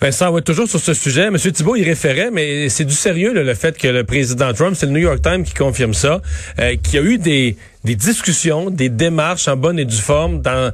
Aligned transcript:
Vincent, 0.00 0.30
ouais, 0.30 0.42
toujours 0.42 0.68
sur 0.68 0.78
ce 0.78 0.92
sujet. 0.92 1.22
M. 1.22 1.38
Thibault, 1.38 1.74
il 1.76 1.84
référait, 1.84 2.30
mais 2.30 2.68
c'est 2.68 2.84
du 2.84 2.94
sérieux 2.94 3.32
le 3.32 3.54
fait 3.54 3.78
que 3.78 3.88
le 3.88 4.04
président 4.04 4.52
Trump, 4.52 4.76
c'est 4.78 4.84
le 4.86 4.92
New 4.92 5.00
York 5.00 5.22
Times 5.22 5.42
qui 5.42 5.54
confirme 5.54 5.94
ça, 5.94 6.20
euh, 6.58 6.76
qu'il 6.76 6.94
y 6.94 6.98
a 6.98 7.02
eu 7.02 7.16
des 7.18 7.56
discussions, 7.82 8.70
des 8.70 8.90
démarches 8.90 9.48
en 9.48 9.56
bonne 9.56 9.78
et 9.78 9.86
due 9.86 9.96
forme 9.96 10.42
dans 10.42 10.70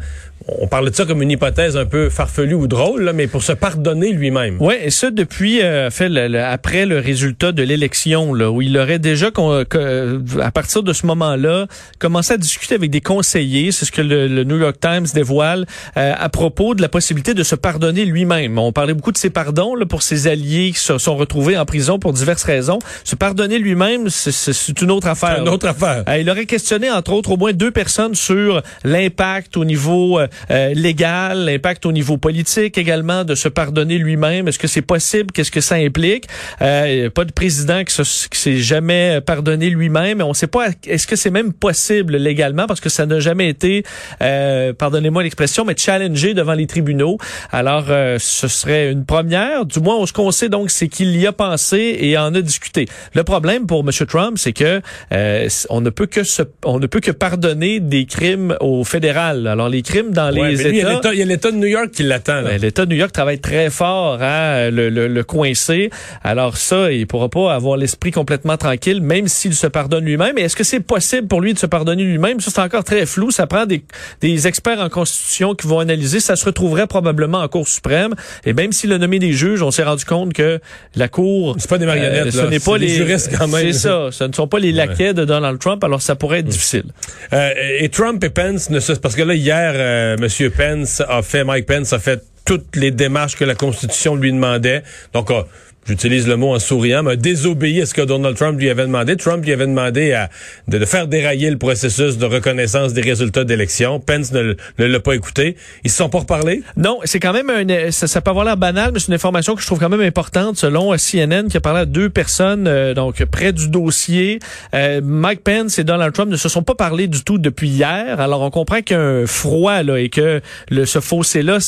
on 0.46 0.66
parle 0.66 0.90
de 0.90 0.94
ça 0.94 1.04
comme 1.04 1.22
une 1.22 1.30
hypothèse 1.30 1.76
un 1.76 1.84
peu 1.84 2.10
farfelue 2.10 2.54
ou 2.54 2.66
drôle, 2.66 3.02
là, 3.02 3.12
mais 3.12 3.26
pour 3.26 3.42
se 3.42 3.52
pardonner 3.52 4.12
lui-même. 4.12 4.56
Oui, 4.60 4.74
et 4.82 4.90
ça 4.90 5.10
depuis 5.10 5.62
euh, 5.62 5.90
fait 5.90 6.10
après 6.36 6.86
le 6.86 6.98
résultat 6.98 7.52
de 7.52 7.62
l'élection, 7.62 8.34
là, 8.34 8.50
où 8.50 8.62
il 8.62 8.76
aurait 8.78 8.98
déjà, 8.98 9.28
à 9.28 10.50
partir 10.50 10.82
de 10.82 10.92
ce 10.92 11.06
moment-là, 11.06 11.66
commencé 11.98 12.34
à 12.34 12.36
discuter 12.36 12.74
avec 12.74 12.90
des 12.90 13.00
conseillers, 13.00 13.72
c'est 13.72 13.84
ce 13.84 13.92
que 13.92 14.02
le, 14.02 14.44
New 14.44 14.58
York 14.58 14.76
Times 14.80 15.06
dévoile, 15.14 15.66
euh, 15.96 16.12
à 16.16 16.28
propos 16.28 16.74
de 16.74 16.82
la 16.82 16.88
possibilité 16.88 17.34
de 17.34 17.42
se 17.42 17.54
pardonner 17.54 18.04
lui-même. 18.04 18.58
On 18.58 18.72
parlait 18.72 18.94
beaucoup 18.94 19.12
de 19.12 19.18
ses 19.18 19.30
pardons 19.30 19.74
là, 19.74 19.86
pour 19.86 20.02
ses 20.02 20.26
alliés 20.26 20.72
qui 20.72 20.80
se 20.80 20.98
sont 20.98 21.16
retrouvés 21.16 21.56
en 21.56 21.64
prison 21.64 21.98
pour 21.98 22.12
diverses 22.12 22.44
raisons. 22.44 22.78
Se 23.04 23.16
pardonner 23.16 23.58
lui-même, 23.58 24.08
c'est 24.08 24.80
une 24.80 24.90
autre 24.90 25.08
affaire. 25.08 25.40
Une 25.40 25.48
autre 25.48 25.68
affaire. 25.68 26.04
Euh, 26.08 26.18
il 26.18 26.28
aurait 26.30 26.46
questionné, 26.46 26.90
entre 26.90 27.12
autres, 27.12 27.32
au 27.32 27.36
moins 27.36 27.52
deux 27.52 27.70
personnes 27.70 28.14
sur 28.14 28.62
l'impact 28.84 29.56
au 29.56 29.64
niveau 29.64 30.18
euh, 30.18 30.26
légal, 30.50 31.44
l'impact 31.44 31.86
au 31.86 31.92
niveau 31.92 32.16
politique 32.16 32.78
également, 32.78 33.24
de 33.24 33.34
se 33.34 33.48
pardonner 33.48 33.98
lui-même. 33.98 34.48
Est-ce 34.48 34.58
que 34.58 34.68
c'est 34.68 34.82
possible? 34.82 35.32
Qu'est-ce 35.32 35.50
que 35.50 35.60
ça 35.60 35.76
implique? 35.76 36.26
Euh, 36.60 37.10
pas 37.10 37.24
de 37.24 37.32
président 37.32 37.82
qui, 37.84 37.94
s'est 37.94 38.56
jamais 38.56 39.20
pardonné 39.20 39.70
lui-même. 39.70 40.20
On 40.22 40.30
ne 40.30 40.34
sait 40.34 40.46
pas, 40.46 40.68
est-ce 40.86 41.06
que 41.06 41.16
c'est 41.16 41.30
même 41.30 41.52
possible 41.52 42.16
légalement? 42.16 42.66
Parce 42.66 42.80
que 42.80 42.88
ça 42.88 43.06
n'a 43.06 43.20
jamais 43.20 43.48
été, 43.48 43.84
euh, 44.22 44.72
pardonnez-moi 44.72 45.22
l'expression, 45.22 45.64
mais 45.64 45.74
challengé 45.76 46.34
devant 46.34 46.54
les 46.54 46.66
tribunaux. 46.66 47.18
Alors, 47.50 47.86
euh, 47.88 48.16
ce 48.18 48.48
serait 48.48 48.90
une 48.90 49.04
première. 49.04 49.66
Du 49.66 49.80
moins, 49.80 50.04
ce 50.06 50.12
qu'on 50.12 50.30
sait 50.30 50.48
donc, 50.48 50.70
c'est 50.70 50.88
qu'il 50.88 51.16
y 51.16 51.26
a 51.26 51.32
pensé 51.32 51.96
et 52.00 52.16
en 52.18 52.34
a 52.34 52.40
discuté. 52.40 52.86
Le 53.14 53.24
problème 53.24 53.66
pour 53.66 53.80
M. 53.80 53.90
Trump, 54.06 54.38
c'est 54.38 54.52
que 54.52 54.80
euh, 55.12 55.48
on 55.70 55.80
ne 55.80 55.90
peut 55.90 56.06
que 56.06 56.24
se, 56.24 56.42
on 56.64 56.78
ne 56.78 56.86
peut 56.86 57.00
que 57.00 57.10
pardonner 57.10 57.80
des 57.80 58.06
crimes 58.06 58.56
au 58.60 58.84
fédéral. 58.84 59.46
Alors, 59.46 59.68
les 59.68 59.82
crimes 59.82 60.12
dans 60.12 60.21
les 60.30 60.60
États. 60.60 61.12
Il 61.12 61.18
y 61.18 61.22
a 61.22 61.24
l'État 61.24 61.50
de 61.50 61.56
New 61.56 61.66
York 61.66 61.90
qui 61.90 62.02
l'attend. 62.02 62.42
Ben, 62.42 62.60
L'État 62.60 62.84
de 62.86 62.90
New 62.90 62.98
York 62.98 63.12
travaille 63.12 63.40
très 63.40 63.70
fort 63.70 64.18
à 64.20 64.70
le, 64.70 64.88
le, 64.88 65.08
le, 65.08 65.24
coincer. 65.24 65.90
Alors 66.22 66.56
ça, 66.56 66.92
il 66.92 67.06
pourra 67.06 67.28
pas 67.28 67.54
avoir 67.54 67.76
l'esprit 67.76 68.10
complètement 68.10 68.56
tranquille, 68.56 69.00
même 69.00 69.28
s'il 69.28 69.54
se 69.54 69.66
pardonne 69.66 70.04
lui-même. 70.04 70.38
est-ce 70.38 70.56
que 70.56 70.64
c'est 70.64 70.80
possible 70.80 71.28
pour 71.28 71.40
lui 71.40 71.54
de 71.54 71.58
se 71.58 71.66
pardonner 71.66 72.04
lui-même? 72.04 72.40
Ça, 72.40 72.50
c'est 72.54 72.60
encore 72.60 72.84
très 72.84 73.06
flou. 73.06 73.30
Ça 73.30 73.46
prend 73.46 73.66
des, 73.66 73.84
des 74.20 74.46
experts 74.46 74.80
en 74.80 74.88
constitution 74.88 75.54
qui 75.54 75.66
vont 75.66 75.78
analyser. 75.80 76.20
Ça 76.20 76.36
se 76.36 76.44
retrouverait 76.44 76.86
probablement 76.86 77.38
en 77.38 77.48
Cour 77.48 77.68
suprême. 77.68 78.14
Et 78.44 78.52
même 78.52 78.72
s'il 78.72 78.92
a 78.92 78.98
nommé 78.98 79.18
des 79.18 79.32
juges, 79.32 79.62
on 79.62 79.70
s'est 79.70 79.82
rendu 79.82 80.04
compte 80.04 80.32
que 80.32 80.60
la 80.96 81.08
Cour... 81.08 81.56
C'est 81.58 81.70
pas 81.70 81.78
des 81.78 81.86
marionnettes, 81.86 82.26
euh, 82.26 82.30
Ce 82.30 82.46
n'est 82.46 82.60
pas 82.60 82.78
les 82.78 82.88
juristes 82.88 83.30
quand 83.36 83.48
même. 83.48 83.72
C'est 83.72 83.88
ça. 83.88 84.08
Ce 84.10 84.24
ne 84.24 84.32
sont 84.32 84.48
pas 84.48 84.58
les 84.58 84.72
laquais 84.72 85.14
de 85.14 85.24
Donald 85.24 85.58
Trump. 85.58 85.82
Alors 85.84 86.02
ça 86.02 86.16
pourrait 86.16 86.40
être 86.40 86.46
difficile. 86.46 86.84
Euh, 87.32 87.50
et 87.78 87.88
Trump 87.88 88.22
et 88.24 88.30
Pence, 88.30 88.70
ne 88.70 88.80
se... 88.80 88.92
parce 88.92 89.14
que 89.14 89.22
là, 89.22 89.34
hier, 89.34 89.72
euh, 89.74 90.11
Monsieur 90.16 90.50
Pence 90.50 91.02
a 91.08 91.22
fait, 91.22 91.44
Mike 91.44 91.66
Pence 91.66 91.92
a 91.92 91.98
fait 91.98 92.22
toutes 92.44 92.76
les 92.76 92.90
démarches 92.90 93.36
que 93.36 93.44
la 93.44 93.54
Constitution 93.54 94.16
lui 94.16 94.32
demandait. 94.32 94.82
Donc, 95.12 95.30
euh, 95.30 95.42
j'utilise 95.86 96.28
le 96.28 96.36
mot 96.36 96.54
en 96.54 96.58
souriant, 96.58 97.02
mais 97.02 97.12
a 97.12 97.16
désobéi 97.16 97.82
à 97.82 97.86
ce 97.86 97.94
que 97.94 98.02
Donald 98.02 98.36
Trump 98.36 98.58
lui 98.58 98.70
avait 98.70 98.84
demandé. 98.84 99.16
Trump 99.16 99.44
lui 99.44 99.52
avait 99.52 99.66
demandé 99.66 100.12
à, 100.12 100.30
de, 100.68 100.84
faire 100.84 101.08
dérailler 101.08 101.50
le 101.50 101.58
processus 101.58 102.18
de 102.18 102.26
reconnaissance 102.26 102.92
des 102.92 103.00
résultats 103.00 103.44
d'élection. 103.44 104.00
Pence 104.00 104.32
ne, 104.32 104.54
l'a 104.78 105.00
pas 105.00 105.14
écouté. 105.14 105.56
Ils 105.84 105.90
se 105.90 105.96
sont 105.96 106.08
pas 106.08 106.20
reparlé? 106.20 106.62
Non, 106.76 107.00
c'est 107.04 107.20
quand 107.20 107.32
même 107.32 107.50
un, 107.50 107.90
ça, 107.90 108.06
ça, 108.06 108.20
peut 108.20 108.30
avoir 108.30 108.44
l'air 108.44 108.56
banal, 108.56 108.90
mais 108.92 109.00
c'est 109.00 109.08
une 109.08 109.14
information 109.14 109.54
que 109.54 109.60
je 109.60 109.66
trouve 109.66 109.78
quand 109.78 109.88
même 109.88 110.00
importante 110.00 110.56
selon 110.56 110.94
CNN 110.96 111.48
qui 111.48 111.56
a 111.56 111.60
parlé 111.60 111.80
à 111.80 111.86
deux 111.86 112.10
personnes 112.10 112.66
euh, 112.66 112.94
donc 112.94 113.24
près 113.24 113.52
du 113.52 113.68
dossier. 113.68 114.38
Euh, 114.74 115.00
Mike 115.02 115.42
Pence 115.42 115.78
et 115.78 115.84
Donald 115.84 116.12
Trump 116.12 116.30
ne 116.30 116.36
se 116.36 116.48
sont 116.48 116.62
pas 116.62 116.74
parlé 116.74 117.08
du 117.08 117.24
tout 117.24 117.38
depuis 117.38 117.68
hier. 117.68 118.20
Alors 118.20 118.42
on 118.42 118.50
comprend 118.50 118.82
qu'il 118.82 118.96
y 118.96 119.00
a 119.00 119.02
un 119.02 119.26
froid 119.26 119.82
là 119.82 119.98
et 119.98 120.08
que 120.08 120.40
le, 120.70 120.86
ce 120.86 121.00
fossé-là 121.00 121.58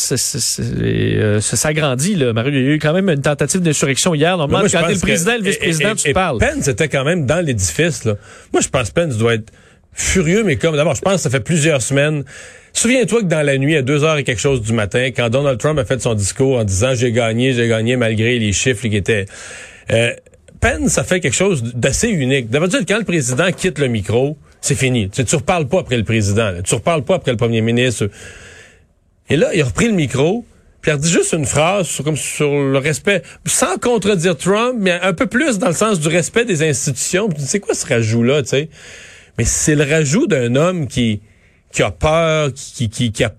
euh, 0.61 1.41
s'agrandit. 1.41 2.17
Mario, 2.33 2.53
il 2.53 2.65
y 2.65 2.69
a 2.69 2.75
eu 2.75 2.79
quand 2.79 2.93
même 2.93 3.09
une 3.09 3.23
tentative 3.23 3.61
d'insurrection 3.61 4.04
hier. 4.13 4.37
Normalement, 4.37 4.69
quand 4.71 4.87
t'es 4.87 4.95
le 4.95 5.01
président 5.01 5.33
et 5.33 5.39
le 5.39 5.45
vice-président, 5.45 5.95
tu 5.95 6.13
parles. 6.13 6.39
Pence 6.39 6.69
était 6.69 6.89
quand 6.89 7.05
même 7.05 7.25
dans 7.25 7.45
l'édifice. 7.45 8.05
Moi, 8.05 8.61
je 8.61 8.69
pense 8.69 8.91
que 8.91 9.01
Pence 9.01 9.17
doit 9.17 9.35
être 9.35 9.53
furieux, 9.95 10.43
mais 10.45 10.57
comme 10.57 10.77
d'abord, 10.77 10.95
je 10.95 11.01
pense 11.01 11.15
que 11.15 11.21
ça 11.21 11.31
fait 11.31 11.41
plusieurs 11.41 11.81
semaines. 11.81 12.25
Souviens-toi 12.73 13.21
que 13.21 13.27
dans 13.27 13.47
la 13.47 13.57
nuit, 13.57 13.77
à 13.77 13.83
2 13.83 14.05
heures 14.05 14.17
et 14.17 14.25
quelque 14.25 14.41
chose 14.41 14.61
du 14.61 14.73
matin, 14.73 15.11
quand 15.17 15.31
Donald 15.31 15.59
Trump 15.59 15.79
a 15.79 15.85
fait 15.85 16.03
son 16.03 16.15
discours 16.15 16.59
en 16.59 16.65
disant 16.65 16.95
j'ai 16.95 17.13
gagné, 17.13 17.53
j'ai 17.53 17.69
gagné 17.69 17.97
malgré 17.97 18.39
les 18.39 18.53
chiffres 18.53 18.89
qui 18.89 18.97
étaient. 18.97 19.27
Euh, 19.93 20.13
Pence 20.61 20.99
a 20.99 21.05
fait 21.05 21.21
quelque 21.21 21.37
chose 21.37 21.63
d'assez 21.63 22.09
unique. 22.09 22.51
D'habitude, 22.51 22.85
quand 22.89 22.99
le 22.99 23.05
président 23.05 23.51
quitte 23.53 23.79
le 23.79 23.87
micro, 23.87 24.37
c'est 24.61 24.75
fini. 24.75 25.11
Tu, 25.11 25.23
ne 25.23 25.37
reparles 25.37 25.69
pas 25.69 25.81
après 25.81 25.99
le 25.99 26.05
président. 26.05 26.53
Tu 26.57 26.63
Tu 26.63 26.75
reparles 26.75 27.05
pas 27.05 27.17
après 27.17 27.31
le 27.33 27.37
premier 27.37 27.61
ministre. 27.61 28.09
Et 29.29 29.37
là, 29.37 29.51
il 29.55 29.61
a 29.61 29.67
repris 29.67 29.87
le 29.87 29.93
micro. 29.93 30.45
Puis 30.85 30.93
elle 30.93 30.99
dit 30.99 31.11
juste 31.11 31.33
une 31.33 31.47
phrase 31.47 31.87
sur, 31.87 32.05
comme 32.05 32.19
sur 32.19 32.51
le 32.51 32.77
respect, 32.77 33.23
sans 33.47 33.79
contredire 33.79 34.37
Trump, 34.37 34.75
mais 34.79 34.93
un 34.93 35.15
peu 35.15 35.27
plus 35.27 35.59
dans 35.59 35.69
le 35.69 35.75
sens 35.75 35.99
du 35.99 36.09
respect 36.09 36.45
des 36.45 36.63
institutions. 36.63 37.31
C'est 37.39 37.59
quoi 37.59 37.75
ce 37.75 37.87
rajout-là, 37.87 38.43
tu 38.43 38.51
sais? 38.51 38.69
Mais 39.39 39.45
c'est 39.47 39.77
le 39.77 39.85
rajout 39.85 40.27
d'un 40.27 40.55
homme 40.57 40.87
qui, 40.87 41.23
qui 41.73 41.83
a 41.83 41.91
peur, 41.91 42.51
qui, 42.53 42.91
qui, 42.91 43.13
qui 43.13 43.25
a 43.25 43.33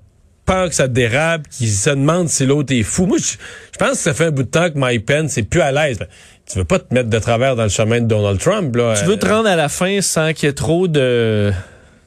peur 0.48 0.70
que 0.70 0.74
ça 0.74 0.88
dérape, 0.88 1.48
qui 1.48 1.68
se 1.68 1.92
demande 1.92 2.30
si 2.30 2.48
l'autre 2.48 2.74
est 2.74 2.82
fou. 2.82 3.06
Moi, 3.06 3.20
je, 3.20 3.78
pense 3.78 3.92
que 3.92 3.98
ça 3.98 4.16
fait 4.16 4.26
un 4.26 4.32
bout 4.32 4.42
de 4.42 4.50
temps 4.50 4.72
que 4.72 4.80
Mike 4.80 5.06
Pence 5.06 5.38
est 5.38 5.44
plus 5.44 5.62
à 5.62 5.72
l'aise. 5.72 6.00
Tu 6.52 6.58
veux 6.58 6.66
pas 6.66 6.80
te 6.80 6.92
mettre 6.96 7.12
de 7.12 7.20
travers 7.20 7.56
dans 7.56 7.64
le 7.64 7.70
chemin 7.70 8.02
de 8.02 8.08
Donald 8.08 8.40
Trump, 8.40 8.76
là. 8.76 8.96
Tu 9.00 9.06
veux 9.06 9.18
te 9.18 9.28
rendre 9.28 9.50
à 9.50 9.56
la 9.56 9.70
fin 9.70 10.02
sans 10.02 10.34
qu'il 10.34 10.48
y 10.48 10.50
ait 10.50 10.54
trop 10.54 10.88
de 10.88 11.54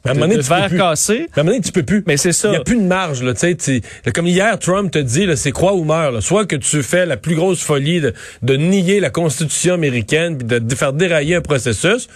à 0.05 0.11
un 0.11 0.15
moment 0.15 0.29
donné, 0.29 0.43
tu 0.43 0.49
peux. 0.49 0.55
À 0.55 0.65
un 0.65 0.69
moment 0.69 1.51
donné, 1.53 1.61
tu 1.61 1.73
peux 1.73 1.83
plus. 1.83 2.05
Mais 2.07 2.17
c'est 2.17 2.33
ça. 2.33 2.49
Il 2.49 2.53
n'y 2.53 2.57
a 2.57 2.65
plus 2.65 2.77
de 2.77 2.83
marge, 2.83 3.23
là, 3.23 3.35
tu 3.35 3.57
sais. 3.59 3.83
Comme 4.15 4.27
hier, 4.27 4.59
Trump 4.59 4.91
te 4.91 4.99
dit, 4.99 5.27
c'est 5.37 5.53
croix 5.53 5.75
ou 5.75 5.85
meurt, 5.85 6.21
Soit 6.21 6.47
que 6.47 6.57
tu 6.57 6.83
fais 6.83 7.07
la 7.07 7.17
plus 7.17 7.35
grosse 7.35 7.63
folie 7.63 8.01
de, 8.01 8.15
de 8.43 8.57
nier 8.57 9.01
la 9.01 9.11
Constitution 9.11 9.75
américaine 9.75 10.39
puis 10.39 10.61
de, 10.61 10.75
faire 10.75 10.93
dérailler 10.93 11.37
un 11.37 11.41
processus. 11.41 12.09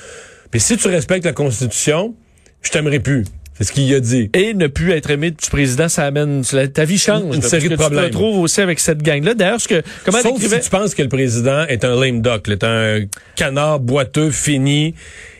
Puis 0.50 0.60
si 0.60 0.76
tu 0.76 0.88
respectes 0.88 1.24
la 1.24 1.32
Constitution, 1.32 2.14
je 2.62 2.70
t'aimerais 2.70 3.00
plus. 3.00 3.24
C'est 3.54 3.64
ce 3.64 3.72
qu'il 3.72 3.94
a 3.94 4.00
dit. 4.00 4.30
Et 4.34 4.54
ne 4.54 4.66
plus 4.66 4.92
être 4.92 5.10
aimé 5.10 5.30
du 5.30 5.50
président, 5.50 5.88
ça 5.88 6.04
amène 6.04 6.42
ta 6.72 6.84
vie 6.84 6.98
change. 6.98 7.36
Une, 7.36 7.42
série 7.42 7.68
de 7.68 7.76
problèmes. 7.76 8.04
Tu 8.06 8.10
te 8.10 8.16
retrouves 8.16 8.40
aussi 8.40 8.60
avec 8.60 8.80
cette 8.80 9.02
gang-là. 9.02 9.34
D'ailleurs, 9.34 9.60
ce 9.60 9.68
que 9.68 9.82
comment 10.04 10.18
Sauf 10.20 10.40
si 10.40 10.60
tu 10.60 10.70
penses 10.70 10.94
que 10.94 11.02
le 11.02 11.08
président 11.08 11.64
est 11.66 11.84
un 11.84 11.94
lame 11.94 12.22
duck, 12.22 12.48
est 12.48 12.64
un 12.64 13.00
canard 13.36 13.80
boiteux 13.80 14.30
fini 14.30 14.94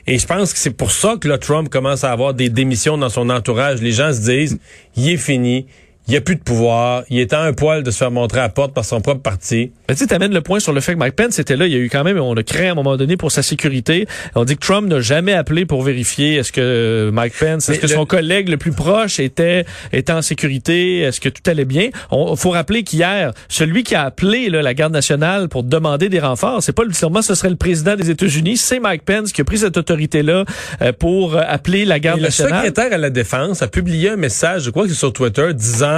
et 0.07 0.19
je 0.19 0.27
pense 0.27 0.53
que 0.53 0.59
c'est 0.59 0.71
pour 0.71 0.91
ça 0.91 1.17
que 1.21 1.29
le 1.29 1.39
Trump 1.39 1.69
commence 1.69 2.03
à 2.03 2.11
avoir 2.11 2.35
des 2.35 2.49
démissions 2.49 2.99
dans 2.99 3.09
son 3.09 3.31
entourage. 3.31 3.81
Les 3.81 3.93
gens 3.93 4.13
se 4.13 4.21
disent, 4.21 4.59
il 4.97 5.11
est 5.11 5.17
fini, 5.17 5.67
il 6.09 6.11
n'y 6.11 6.17
a 6.17 6.21
plus 6.21 6.35
de 6.35 6.43
pouvoir, 6.43 7.05
il 7.11 7.21
est 7.21 7.33
à 7.33 7.41
un 7.43 7.53
poil 7.53 7.85
de 7.85 7.91
se 7.93 7.99
faire 7.99 8.11
montrer 8.11 8.41
à 8.41 8.49
porte 8.49 8.75
par 8.75 8.85
son 8.85 9.01
propre 9.01 9.23
parti. 9.23 9.71
Ben, 9.87 9.95
tu 9.95 10.13
amènes 10.13 10.35
le 10.35 10.41
point 10.41 10.59
sur 10.59 10.73
le 10.73 10.81
fait 10.81 10.95
que 10.95 10.99
Mike 10.99 11.15
Pence 11.15 11.39
était 11.39 11.57
là. 11.57 11.67
Il 11.67 11.73
y 11.73 11.77
a 11.77 11.79
eu 11.79 11.89
quand 11.89 12.03
même, 12.03 12.19
on 12.19 12.35
a 12.35 12.43
créé 12.43 12.69
à 12.69 12.73
un 12.73 12.75
moment 12.75 12.97
donné 12.97 13.17
pour 13.17 13.31
sa 13.31 13.43
sécurité. 13.43 14.09
On 14.35 14.45
dit 14.45 14.57
que 14.57 14.67
Trump 14.67 14.89
n'a 14.89 15.01
jamais 15.01 15.33
appelé 15.33 15.65
pour 15.65 15.83
vérifier 15.83 16.37
est-ce 16.37 16.51
que 16.51 17.11
Mike 17.13 17.35
Pence, 17.39 17.69
est-ce 17.69 17.79
que 17.79 17.87
son 17.87 18.05
collègue 18.05 18.49
le 18.49 18.57
plus 18.57 18.73
proche 18.73 19.21
était, 19.21 19.65
était 19.93 20.13
en 20.13 20.23
sécurité, 20.23 21.01
est-ce 21.01 21.21
que 21.21 21.29
tout 21.29 21.49
allait 21.49 21.65
bien? 21.65 21.91
On 22.11 22.35
faut 22.35 22.51
rappeler 22.51 22.83
qu'hier, 22.83 23.33
celui 23.49 23.85
qui 23.85 23.95
a 23.95 24.03
appelé 24.03 24.51
là, 24.51 24.61
la 24.61 24.75
garde 24.75 24.93
nationale 24.93 25.49
pour 25.49 25.63
demander 25.63 26.09
des 26.09 26.21
renforts, 26.21 26.65
c'est 26.65 26.73
pas 26.73 26.83
sûrement 26.93 27.23
ce 27.23 27.37
serait 27.37 27.51
le 27.51 27.57
président 27.57 27.95
des 27.95 28.11
États-Unis, 28.11 28.57
c'est 28.57 28.81
Mike 28.81 29.05
Pence 29.05 29.33
qui 29.33 29.41
a 29.41 29.45
pris 29.45 29.59
cette 29.59 29.77
autorité-là 29.77 30.45
euh, 30.81 30.93
pour 30.93 31.37
euh, 31.37 31.43
appeler 31.47 31.85
la 31.85 32.01
garde 32.01 32.21
nationale. 32.21 32.65
Le 32.65 32.71
secrétaire 32.71 32.93
à 32.93 32.99
la 32.99 33.11
défense 33.11 33.63
a 33.63 33.69
publié 33.69 34.11
un 34.11 34.17
message, 34.17 34.65
je 34.65 34.71
crois 34.71 34.85
que 34.85 34.89
c'est 34.89 34.99
sur 34.99 35.13
Twitter, 35.13 35.55
disant 35.55 35.92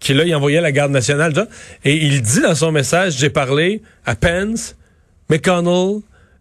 qu'il 0.00 0.20
a 0.20 0.36
envoyé 0.36 0.58
à 0.58 0.60
la 0.60 0.72
garde 0.72 0.92
nationale. 0.92 1.32
Et 1.84 1.96
il 1.96 2.22
dit 2.22 2.40
dans 2.40 2.54
son 2.54 2.72
message, 2.72 3.14
j'ai 3.18 3.30
parlé 3.30 3.82
à 4.04 4.16
Pence, 4.16 4.76
McConnell, 5.30 6.00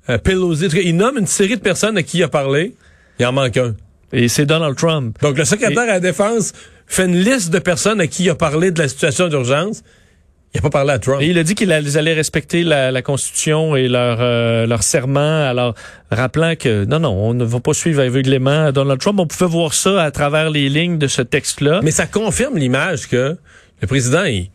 euh, 0.09 0.17
Pelosi. 0.17 0.67
Il 0.83 0.97
nomme 0.97 1.19
une 1.19 1.27
série 1.27 1.57
de 1.57 1.61
personnes 1.61 1.97
à 1.97 2.03
qui 2.03 2.17
il 2.17 2.23
a 2.23 2.27
parlé. 2.27 2.75
Il 3.19 3.25
en 3.25 3.31
manque 3.31 3.57
un. 3.57 3.75
Et 4.11 4.27
c'est 4.27 4.45
Donald 4.45 4.75
Trump. 4.75 5.17
Donc 5.21 5.37
le 5.37 5.45
secrétaire 5.45 5.83
à 5.83 5.85
la 5.85 5.99
défense 5.99 6.53
fait 6.87 7.05
une 7.05 7.17
liste 7.17 7.51
de 7.51 7.59
personnes 7.59 8.01
à 8.01 8.07
qui 8.07 8.23
il 8.23 8.29
a 8.29 8.35
parlé 8.35 8.71
de 8.71 8.79
la 8.79 8.87
situation 8.87 9.27
d'urgence. 9.27 9.83
Il 10.53 10.57
a 10.57 10.61
pas 10.61 10.69
parlé 10.69 10.91
à 10.91 10.99
Trump. 10.99 11.21
Et 11.21 11.27
il 11.27 11.37
a 11.37 11.43
dit 11.43 11.55
qu'ils 11.55 11.71
allaient 11.71 12.13
respecter 12.13 12.63
la, 12.63 12.91
la 12.91 13.01
Constitution 13.01 13.75
et 13.77 13.87
leur, 13.87 14.17
euh, 14.19 14.65
leur 14.67 14.83
serment, 14.83 15.47
alors 15.47 15.75
rappelant 16.11 16.55
que 16.57 16.83
non, 16.83 16.99
non, 16.99 17.11
on 17.13 17.33
ne 17.33 17.45
va 17.45 17.59
pas 17.61 17.73
suivre 17.73 18.01
aveuglément 18.01 18.71
Donald 18.73 18.99
Trump. 18.99 19.17
On 19.21 19.27
pouvait 19.27 19.49
voir 19.49 19.73
ça 19.73 20.03
à 20.03 20.11
travers 20.11 20.49
les 20.49 20.67
lignes 20.67 20.97
de 20.97 21.07
ce 21.07 21.21
texte-là. 21.21 21.79
Mais 21.83 21.91
ça 21.91 22.05
confirme 22.05 22.57
l'image 22.57 23.07
que 23.07 23.37
le 23.81 23.87
président, 23.87 24.25
il, 24.25 24.49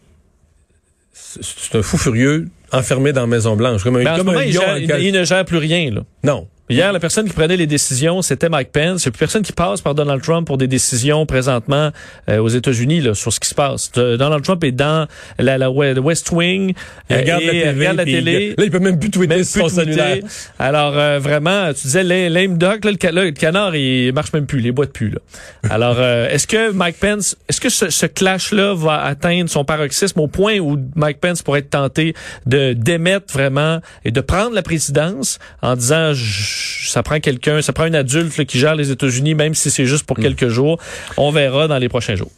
c'est 1.13 1.77
un 1.79 1.83
fou 1.83 1.97
furieux 1.97 2.49
enfermé 2.73 3.13
dans 3.13 3.23
la 3.23 3.27
Maison-Blanche. 3.27 3.83
Comme 3.83 3.97
un, 3.97 4.01
Mais 4.01 4.09
en 4.11 4.15
ce 4.15 4.19
comme 4.19 4.29
un 4.29 4.33
moment, 4.33 4.45
il, 4.45 4.53
gère- 4.53 4.69
en 4.75 4.77
il- 4.77 4.87
cage. 4.87 5.03
il 5.03 5.13
ne 5.13 5.25
gère 5.25 5.45
plus 5.47 5.59
rien. 5.59 5.91
Là. 5.93 6.01
Non. 6.25 6.47
Hier, 6.69 6.93
la 6.93 6.99
personne 6.99 7.29
qui 7.29 7.33
prenait 7.33 7.57
les 7.57 7.67
décisions, 7.69 8.23
c'était 8.23 8.49
Mike 8.49 8.73
Pence. 8.73 9.05
Il 9.05 9.07
n'y 9.07 9.11
a 9.11 9.13
plus 9.13 9.19
personne 9.21 9.43
qui 9.43 9.53
passe 9.53 9.81
par 9.81 9.95
Donald 9.95 10.21
Trump 10.21 10.47
pour 10.47 10.59
des 10.59 10.67
décisions 10.67 11.25
présentement 11.25 11.91
euh, 12.29 12.39
aux 12.39 12.49
États-Unis 12.49 13.01
là, 13.03 13.15
sur 13.15 13.33
ce 13.33 13.39
qui 13.39 13.49
se 13.49 13.55
passe. 13.55 13.93
De- 13.93 14.17
Donald 14.17 14.43
Trump 14.43 14.65
est 14.65 14.73
dans 14.73 15.07
la, 15.39 15.59
la 15.59 15.71
we- 15.71 15.97
West 15.99 16.33
Wing. 16.33 16.75
Il 17.09 17.15
euh, 17.17 17.21
regarde 17.21 17.43
la 17.45 17.51
télé. 17.53 17.71
regarde 17.73 17.97
la 17.99 18.03
puis 18.03 18.13
il- 18.15 18.25
télé. 18.25 18.55
là, 18.59 18.65
il 18.65 18.71
peut 18.73 18.79
même 18.81 18.99
plus 18.99 19.11
tweeter 19.11 19.35
même 19.37 19.45
sur 19.45 19.71
son 19.71 19.77
tweeter. 19.77 19.93
cellulaire. 19.93 20.19
Alors 20.59 20.99
euh, 20.99 21.19
vraiment, 21.21 21.69
tu 21.73 21.83
disais 21.83 22.03
la- 22.03 22.29
lame 22.31 22.59
duck, 22.59 22.85
là, 22.85 22.91
le, 22.91 23.11
là, 23.13 23.25
le 23.25 23.31
canard, 23.31 23.77
il 23.77 24.13
marche 24.13 24.33
même 24.33 24.47
plus, 24.47 24.59
les 24.61 24.73
boîtes 24.73 24.93
plus. 24.93 25.11
Là. 25.11 25.19
Alors, 25.71 25.97
euh, 25.99 26.29
est-ce 26.31 26.47
que 26.49 26.73
Mike 26.73 26.97
Pence, 26.99 27.37
est-ce 27.49 27.61
que 27.61 27.69
ce, 27.69 27.91
ce 27.91 28.07
clash-là 28.07 28.75
va 28.75 29.03
atteindre 29.05 29.49
son 29.51 29.65
paroxysme 29.65 30.19
au 30.21 30.27
point 30.27 30.59
où 30.59 30.77
Mike 30.97 31.21
Pence 31.21 31.43
pourrait 31.43 31.61
être 31.61 31.71
tenté 31.71 32.15
de 32.47 32.73
démettre 32.73 33.33
vraiment 33.33 33.81
et 34.05 34.11
de 34.11 34.21
prendre 34.21 34.53
la 34.55 34.63
présidence 34.63 35.39
en 35.63 35.77
disant, 35.77 36.13
je- 36.13 36.56
ça 36.57 37.03
prend 37.03 37.21
quelqu'un, 37.21 37.63
ça 37.63 37.73
prend 37.73 37.85
un 37.85 37.95
adulte 37.95 38.37
là, 38.37 38.45
qui 38.45 38.59
gère 38.59 38.75
les 38.75 38.91
États-Unis, 38.91 39.35
même 39.35 39.55
si 39.55 39.71
c'est 39.71 39.87
juste 39.87 40.05
pour 40.05 40.17
quelques 40.17 40.49
jours. 40.49 40.79
On 41.17 41.31
verra 41.31 41.69
dans 41.69 41.79
les 41.79 41.89
prochains 41.89 42.17
jours. 42.17 42.31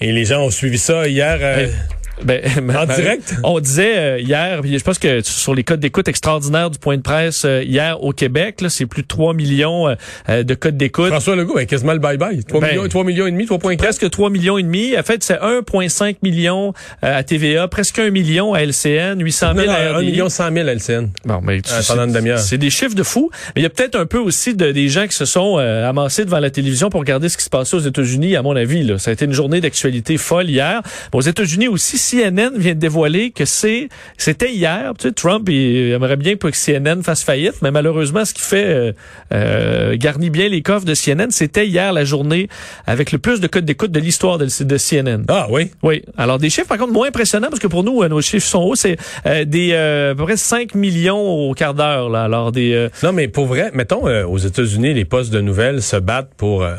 Et 0.00 0.12
les 0.12 0.24
gens 0.26 0.42
ont 0.42 0.50
suivi 0.50 0.78
ça 0.78 1.08
hier. 1.08 1.38
euh. 1.40 1.68
Ben, 2.24 2.40
En 2.76 2.86
direct? 2.86 3.34
On 3.44 3.60
disait 3.60 3.96
euh, 3.98 4.18
hier, 4.20 4.60
puis 4.62 4.78
je 4.78 4.82
pense 4.84 4.98
que 4.98 5.20
sur 5.22 5.54
les 5.54 5.64
codes 5.64 5.80
d'écoute 5.80 6.08
extraordinaires 6.08 6.70
du 6.70 6.78
point 6.78 6.96
de 6.96 7.02
presse 7.02 7.44
euh, 7.44 7.62
hier 7.62 8.02
au 8.02 8.12
Québec, 8.12 8.62
c'est 8.68 8.86
plus 8.86 9.02
de 9.02 9.06
3 9.06 9.34
millions 9.34 9.94
euh, 10.28 10.42
de 10.42 10.54
codes 10.54 10.76
d'écoute. 10.76 11.08
François 11.08 11.36
Legault, 11.36 11.54
ben, 11.54 11.66
quasiment 11.66 11.92
le 11.92 11.98
bye-bye. 11.98 12.42
3, 12.44 12.60
Ben, 12.60 12.68
millions, 12.70 12.88
3 12.88 13.04
millions 13.04 13.26
et 13.26 13.30
demi, 13.32 13.44
3,4. 13.44 13.76
Presque 13.76 14.10
3 14.10 14.30
millions 14.30 14.56
et 14.58 14.62
demi. 14.62 14.96
En 14.98 15.02
fait, 15.02 15.22
c'est 15.22 15.34
1,5 15.36 16.16
million 16.22 16.72
à 17.02 17.22
TVA, 17.22 17.68
presque 17.68 17.98
1 17.98 18.10
million 18.10 18.54
à 18.54 18.60
LCN, 18.62 19.20
800 19.22 19.54
Non, 19.54 19.60
000 19.62 19.66
non, 19.66 19.72
à 19.72 19.80
1 19.80 19.92
RDI. 19.98 20.06
million 20.06 20.28
100 20.28 20.52
000 20.52 20.68
LCN. 20.68 21.08
Bon, 21.24 21.40
mais 21.42 21.60
tu- 21.60 21.70
Euh, 21.72 21.80
c'est- 21.82 21.92
pendant 21.92 22.06
une 22.06 22.12
demi-heure. 22.12 22.38
C'est 22.38 22.58
des 22.58 22.70
chiffres 22.70 22.94
de 22.94 23.02
fou. 23.02 23.30
Mais 23.54 23.60
il 23.60 23.62
y 23.62 23.66
a 23.66 23.70
peut-être 23.70 23.96
un 23.96 24.06
peu 24.06 24.18
aussi 24.18 24.54
de, 24.54 24.72
des 24.72 24.88
gens 24.88 25.06
qui 25.06 25.16
se 25.16 25.24
sont 25.26 25.56
euh, 25.58 25.88
amassés 25.88 26.24
devant 26.24 26.38
la 26.40 26.50
télévision 26.50 26.88
pour 26.90 27.00
regarder 27.00 27.28
ce 27.28 27.36
qui 27.36 27.44
se 27.44 27.50
passait 27.50 27.76
aux 27.76 27.80
États-Unis, 27.80 28.36
à 28.36 28.42
mon 28.42 28.56
avis. 28.56 28.82
Là. 28.84 28.98
Ça 28.98 29.10
a 29.10 29.12
été 29.12 29.24
une 29.26 29.32
journée 29.32 29.60
d'actualité 29.60 30.16
folle 30.16 30.48
hier. 30.48 30.80
Aux 31.12 31.20
États-Unis 31.20 31.68
aussi, 31.68 31.98
CNN 32.10 32.50
vient 32.56 32.74
de 32.74 32.78
dévoiler 32.78 33.30
que 33.30 33.44
c'est 33.44 33.88
c'était 34.18 34.52
hier. 34.52 34.92
Tu 34.98 35.08
sais, 35.08 35.12
Trump 35.12 35.48
il 35.48 35.92
aimerait 35.92 36.16
bien 36.16 36.36
pas 36.36 36.50
que 36.50 36.56
CNN 36.56 37.02
fasse 37.02 37.22
faillite, 37.22 37.54
mais 37.62 37.70
malheureusement, 37.70 38.24
ce 38.24 38.34
qui 38.34 38.42
fait 38.42 38.66
euh, 38.66 38.92
euh, 39.32 39.96
garnit 39.96 40.30
bien 40.30 40.48
les 40.48 40.62
coffres 40.62 40.86
de 40.86 40.94
CNN, 40.94 41.30
c'était 41.30 41.66
hier 41.66 41.92
la 41.92 42.04
journée 42.04 42.48
avec 42.86 43.12
le 43.12 43.18
plus 43.18 43.40
de 43.40 43.46
codes 43.46 43.64
d'écoute 43.64 43.90
de 43.92 44.00
l'histoire 44.00 44.38
de, 44.38 44.46
de 44.46 44.76
CNN. 44.76 45.24
Ah 45.28 45.46
oui? 45.50 45.70
Oui. 45.82 46.02
Alors 46.16 46.38
des 46.38 46.50
chiffres 46.50 46.68
par 46.68 46.78
contre 46.78 46.92
moins 46.92 47.08
impressionnants 47.08 47.48
parce 47.48 47.60
que 47.60 47.66
pour 47.66 47.84
nous 47.84 48.02
euh, 48.02 48.08
nos 48.08 48.20
chiffres 48.20 48.46
sont 48.46 48.62
hauts, 48.62 48.76
c'est 48.76 48.96
euh, 49.26 49.44
des 49.44 49.70
euh, 49.72 50.12
à 50.12 50.14
peu 50.14 50.24
près 50.24 50.36
5 50.36 50.74
millions 50.74 51.18
au 51.20 51.54
quart 51.54 51.74
d'heure 51.74 52.08
là. 52.08 52.24
Alors 52.24 52.52
des 52.52 52.72
euh, 52.72 52.88
Non, 53.02 53.12
mais 53.12 53.28
pour 53.28 53.46
vrai, 53.46 53.70
mettons, 53.74 54.06
euh, 54.08 54.24
aux 54.26 54.38
États-Unis, 54.38 54.94
les 54.94 55.04
postes 55.04 55.32
de 55.32 55.40
nouvelles 55.40 55.82
se 55.82 55.96
battent 55.96 56.34
pour 56.36 56.62
euh, 56.62 56.76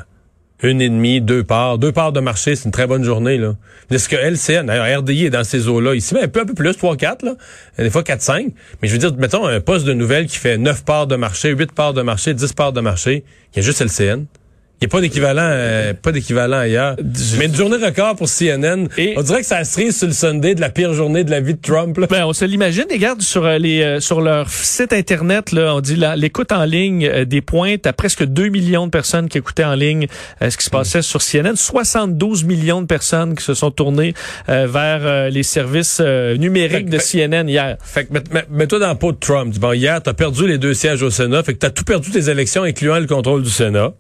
une 0.64 0.82
et 0.82 0.90
demie, 0.90 1.22
deux 1.22 1.44
parts. 1.44 1.78
Deux 1.78 1.92
parts 1.92 2.12
de 2.12 2.20
marché, 2.20 2.56
c'est 2.56 2.66
une 2.66 2.72
très 2.72 2.88
bonne 2.88 3.04
journée, 3.04 3.38
là. 3.38 3.56
Est-ce 3.92 4.10
que 4.10 4.16
LCN, 4.16 4.66
d'ailleurs, 4.66 5.00
RDI 5.02 5.26
est 5.26 5.30
dans 5.30 5.44
ces 5.44 5.68
eaux-là 5.68 5.96
ici, 5.96 6.14
mais 6.14 6.24
un 6.24 6.28
peu, 6.28 6.42
un 6.42 6.46
peu 6.46 6.54
plus, 6.54 6.76
3, 6.76 6.98
4, 6.98 7.24
là. 7.24 7.36
Des 7.78 7.90
fois 7.90 8.04
4, 8.04 8.22
5. 8.22 8.48
Mais 8.82 8.88
je 8.88 8.94
veux 8.94 9.00
dire, 9.00 9.16
mettons, 9.18 9.46
un 9.46 9.62
poste 9.62 9.86
de 9.86 9.94
nouvelles 9.94 10.26
qui 10.28 10.38
fait 10.38 10.58
9 10.58 10.84
parts 10.84 11.08
de 11.08 11.16
marché, 11.16 11.50
8 11.52 11.72
parts 11.72 11.94
de 11.94 12.02
marché, 12.02 12.34
10 12.34 12.54
parts 12.54 12.74
de 12.74 12.82
marché. 12.82 13.24
Il 13.54 13.58
y 13.58 13.60
a 13.60 13.64
juste 13.64 13.82
LCN. 13.82 14.26
Il 14.80 14.86
n'y 14.86 14.90
a 14.90 14.92
pas 14.92 15.02
d'équivalent, 15.02 15.42
euh, 15.44 15.94
pas 16.00 16.12
d'équivalent 16.12 16.58
ailleurs. 16.60 16.98
Mais 17.40 17.48
une 17.48 17.56
journée 17.56 17.78
record 17.84 18.16
pour 18.16 18.30
CNN. 18.30 18.88
Et- 19.00 19.16
on 19.18 19.24
dirait 19.24 19.42
que 19.42 19.48
ça 19.48 19.64
cerise 19.64 19.98
sur 19.98 20.06
le 20.06 20.14
Sunday 20.14 20.54
de 20.54 20.62
la 20.62 20.70
pire 20.70 20.94
journée 20.94 21.24
de 21.24 21.32
la 21.32 21.40
vie 21.40 21.56
de 21.56 21.60
Trump, 21.60 21.98
là. 21.98 22.06
ben, 22.08 22.26
on 22.28 22.34
se 22.34 22.46
l'imagine, 22.46 22.86
regarde 22.92 23.24
sur 23.24 23.44
euh, 23.44 23.58
les 23.58 23.82
euh, 23.82 24.00
sur 24.00 24.22
leur 24.22 24.50
site 24.52 24.94
internet 24.94 25.52
là, 25.52 25.74
on 25.74 25.82
dit 25.82 25.98
l'écoute 26.18 26.52
en 26.52 26.64
ligne 26.64 27.08
euh, 27.12 27.26
des 27.26 27.42
pointes 27.42 27.88
à 27.88 27.94
presque 27.94 28.24
2 28.24 28.50
millions 28.50 28.86
de 28.86 28.92
personnes 28.92 29.30
qui 29.30 29.40
écoutaient 29.40 29.64
en 29.64 29.74
ligne 29.74 30.06
euh, 30.44 30.52
ce 30.52 30.58
qui 30.58 30.66
se 30.66 30.70
passait 30.70 31.02
sur 31.02 31.22
CNN, 31.24 31.56
72 31.56 32.44
millions 32.44 32.82
de 32.84 32.88
personnes 32.88 33.34
qui 33.36 33.44
se 33.44 33.56
sont 33.56 33.72
tournées 33.72 34.14
vers 34.48 35.30
les 35.32 35.42
services 35.44 36.00
numériques 36.02 36.90
de 36.90 37.00
Fait- 37.00 37.28
CNN 37.28 37.48
hier. 37.50 37.78
Fait 37.84 38.06
que 38.06 38.14
mets- 38.14 38.24
mets- 38.32 38.46
mets-toi 38.52 38.78
dans 38.78 38.90
le 38.92 38.96
pot 38.98 39.12
de 39.12 39.18
Trump. 39.18 39.56
Bon, 39.58 39.74
hier, 39.74 40.02
t'as 40.04 40.14
perdu 40.14 40.48
les 40.48 40.60
deux 40.60 40.76
sièges 40.76 41.02
au 41.02 41.10
Sénat. 41.10 41.42
Fait 41.42 41.54
que 41.54 41.60
t'as 41.60 41.72
tout 41.72 41.84
perdu 41.84 42.12
tes 42.12 42.30
élections, 42.30 42.62
incluant 42.62 43.00
le 43.00 43.08
contrôle 43.08 43.42
du 43.42 43.50
Sénat. 43.50 43.94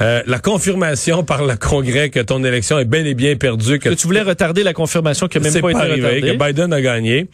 Euh, 0.00 0.22
la 0.26 0.38
confirmation 0.38 1.24
par 1.24 1.44
le 1.44 1.56
Congrès 1.56 2.08
que 2.10 2.20
ton 2.20 2.44
élection 2.44 2.78
est 2.78 2.84
bel 2.84 3.06
et 3.08 3.14
bien 3.14 3.34
perdue, 3.34 3.80
que 3.80 3.88
Que 3.88 3.94
tu 3.94 4.06
voulais 4.06 4.22
retarder 4.22 4.62
la 4.62 4.72
confirmation 4.72 5.26
qui 5.26 5.38
a 5.38 5.40
même 5.40 5.52
pas, 5.52 5.60
pas, 5.60 5.70
été 5.70 5.80
arrivé, 5.80 6.06
retardée. 6.06 6.38
que 6.38 6.44
Biden 6.52 6.72
a 6.72 6.80
gagné. 6.80 7.26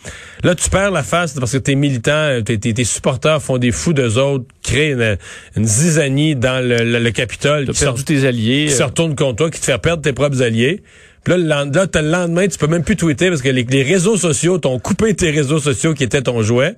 Là, 0.43 0.55
tu 0.55 0.71
perds 0.71 0.91
la 0.91 1.03
face 1.03 1.35
parce 1.39 1.53
que 1.53 1.59
tes 1.59 1.75
militants, 1.75 2.41
tes, 2.43 2.59
tes- 2.59 2.73
tes 2.73 2.85
supporters 2.85 3.43
font 3.43 3.59
des 3.59 3.71
fous 3.71 3.93
d'eux 3.93 4.17
autres, 4.19 4.47
créent 4.63 4.93
une, 4.93 5.19
une 5.57 5.65
zizanie 5.67 6.37
dans 6.37 6.67
le, 6.67 6.79
le- 6.85 6.99
le 7.01 7.11
Capitole, 7.11 7.67
qui, 7.69 7.75
se- 7.77 7.85
perdu 7.85 8.03
tes 8.05 8.27
alliés. 8.27 8.67
qui 8.69 8.75
se 8.75 8.83
euh, 8.83 8.87
retourne 8.87 9.15
contre 9.15 9.37
toi, 9.37 9.51
qui 9.51 9.61
te 9.61 9.67
fait 9.67 9.77
perdre 9.79 10.03
tes 10.03 10.15
propres 10.15 10.41
alliés. 10.43 10.83
Puis 11.23 11.33
là, 11.35 11.39
le, 11.39 11.45
là, 11.47 12.03
lendemain, 12.03 12.49
tu 12.49 12.57
peux 12.59 12.67
même 12.67 12.83
plus 12.85 12.97
tweeter 12.97 13.29
parce 13.29 13.43
que 13.43 13.49
les, 13.51 13.65
les 13.65 13.83
réseaux 13.83 14.17
sociaux 14.17 14.57
t'ont 14.59 14.79
coupé 14.79 15.13
tes 15.15 15.31
réseaux 15.31 15.59
sociaux 15.59 15.93
qui 15.95 16.05
étaient 16.05 16.23
ton 16.23 16.43
jouet. 16.43 16.77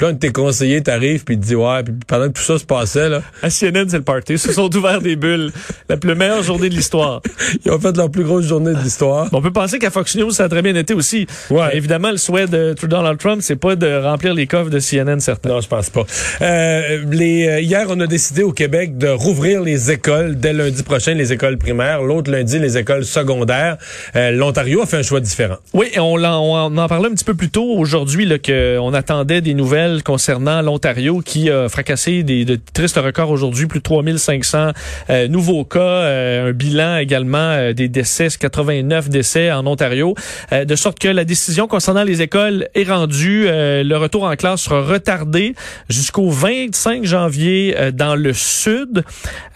Puis 0.00 0.06
là, 0.06 0.12
un 0.12 0.14
de 0.14 0.18
tes 0.18 0.32
conseillers 0.32 0.80
t'arrive 0.82 1.24
puis 1.24 1.38
te 1.38 1.44
dit 1.44 1.54
ouais, 1.54 1.82
puis 1.82 1.92
pendant 2.06 2.28
que 2.28 2.32
tout 2.32 2.42
ça 2.42 2.58
se 2.58 2.64
passait 2.64 3.10
là, 3.10 3.20
À 3.42 3.50
CNN, 3.50 3.84
c'est 3.86 3.98
le 3.98 4.02
party. 4.02 4.32
Ils 4.32 4.38
se 4.38 4.50
sont 4.54 4.74
ouverts 4.74 5.02
des 5.02 5.14
bulles. 5.14 5.52
La 5.90 5.98
plus 5.98 6.14
meilleure 6.14 6.42
journée 6.42 6.70
de 6.70 6.74
l'histoire. 6.74 7.20
ils 7.66 7.70
ont 7.70 7.78
fait 7.78 7.94
leur 7.94 8.10
plus 8.10 8.24
grosse 8.24 8.46
journée 8.46 8.72
de 8.72 8.78
l'histoire. 8.78 9.28
On 9.32 9.42
peut 9.42 9.52
penser 9.52 9.78
qu'à 9.78 9.90
Fox 9.90 10.16
News, 10.16 10.30
ça 10.30 10.44
a 10.44 10.48
très 10.48 10.62
bien 10.62 10.74
été 10.74 10.94
aussi. 10.94 11.26
Ouais. 11.50 11.66
Mais 11.68 11.76
Évidemment, 11.76 12.12
le 12.12 12.16
souhait 12.16 12.46
de 12.46 12.74
Donald 12.82 13.18
Trump, 13.18 13.42
c'est 13.42 13.56
pas 13.56 13.76
de 13.76 14.02
remplir 14.02 14.32
les 14.32 14.46
coffres 14.46 14.70
de 14.70 14.80
CNN, 14.80 15.20
certains. 15.20 15.50
Non, 15.50 15.60
je 15.60 15.68
pense 15.68 15.90
pas. 15.90 16.06
Euh, 16.40 17.04
les, 17.10 17.46
euh, 17.46 17.60
hier, 17.60 17.84
on 17.90 18.00
a 18.00 18.06
décidé 18.06 18.42
au 18.42 18.52
Québec 18.52 18.96
de 18.96 19.08
rouvrir 19.08 19.60
les 19.60 19.90
écoles 19.90 20.38
dès 20.38 20.54
lundi 20.54 20.82
prochain, 20.82 21.12
les 21.12 21.34
écoles 21.34 21.58
primaires. 21.58 22.00
L'autre 22.00 22.30
lundi, 22.30 22.58
les 22.58 22.78
écoles 22.78 23.04
secondaires. 23.04 23.76
Euh, 24.16 24.30
L'Ontario 24.30 24.80
a 24.80 24.86
fait 24.86 24.96
un 24.96 25.02
choix 25.02 25.20
différent. 25.20 25.56
Oui, 25.74 25.88
on, 25.98 26.24
en 26.24 26.88
parlait 26.88 27.08
un 27.08 27.14
petit 27.14 27.24
peu 27.24 27.34
plus 27.34 27.50
tôt 27.50 27.74
aujourd'hui, 27.76 28.24
là, 28.24 28.38
qu'on 28.38 28.94
attendait 28.94 29.42
des 29.42 29.52
nouvelles 29.52 29.89
concernant 30.04 30.62
l'Ontario 30.62 31.20
qui 31.20 31.50
a 31.50 31.68
fracassé 31.68 32.22
des, 32.22 32.44
de 32.44 32.58
tristes 32.72 32.96
records 32.96 33.30
aujourd'hui, 33.30 33.66
plus 33.66 33.80
de 33.80 33.84
3500 33.84 34.70
euh, 35.10 35.28
nouveaux 35.28 35.64
cas, 35.64 35.78
euh, 35.80 36.48
un 36.50 36.52
bilan 36.52 36.96
également 36.98 37.38
euh, 37.38 37.72
des 37.72 37.88
décès, 37.88 38.28
89 38.38 39.08
décès 39.08 39.50
en 39.52 39.66
Ontario, 39.66 40.14
de 40.52 40.74
sorte 40.76 40.98
que 40.98 41.08
la 41.08 41.24
décision 41.24 41.66
concernant 41.66 42.04
les 42.04 42.22
écoles 42.22 42.68
est 42.74 42.84
rendue. 42.84 43.46
Le 43.48 43.94
retour 43.96 44.24
en 44.24 44.34
classe 44.36 44.62
sera 44.62 44.82
retardé 44.82 45.54
jusqu'au 45.88 46.30
25 46.30 47.04
janvier 47.04 47.74
dans 47.92 48.14
le 48.14 48.32
sud 48.32 49.02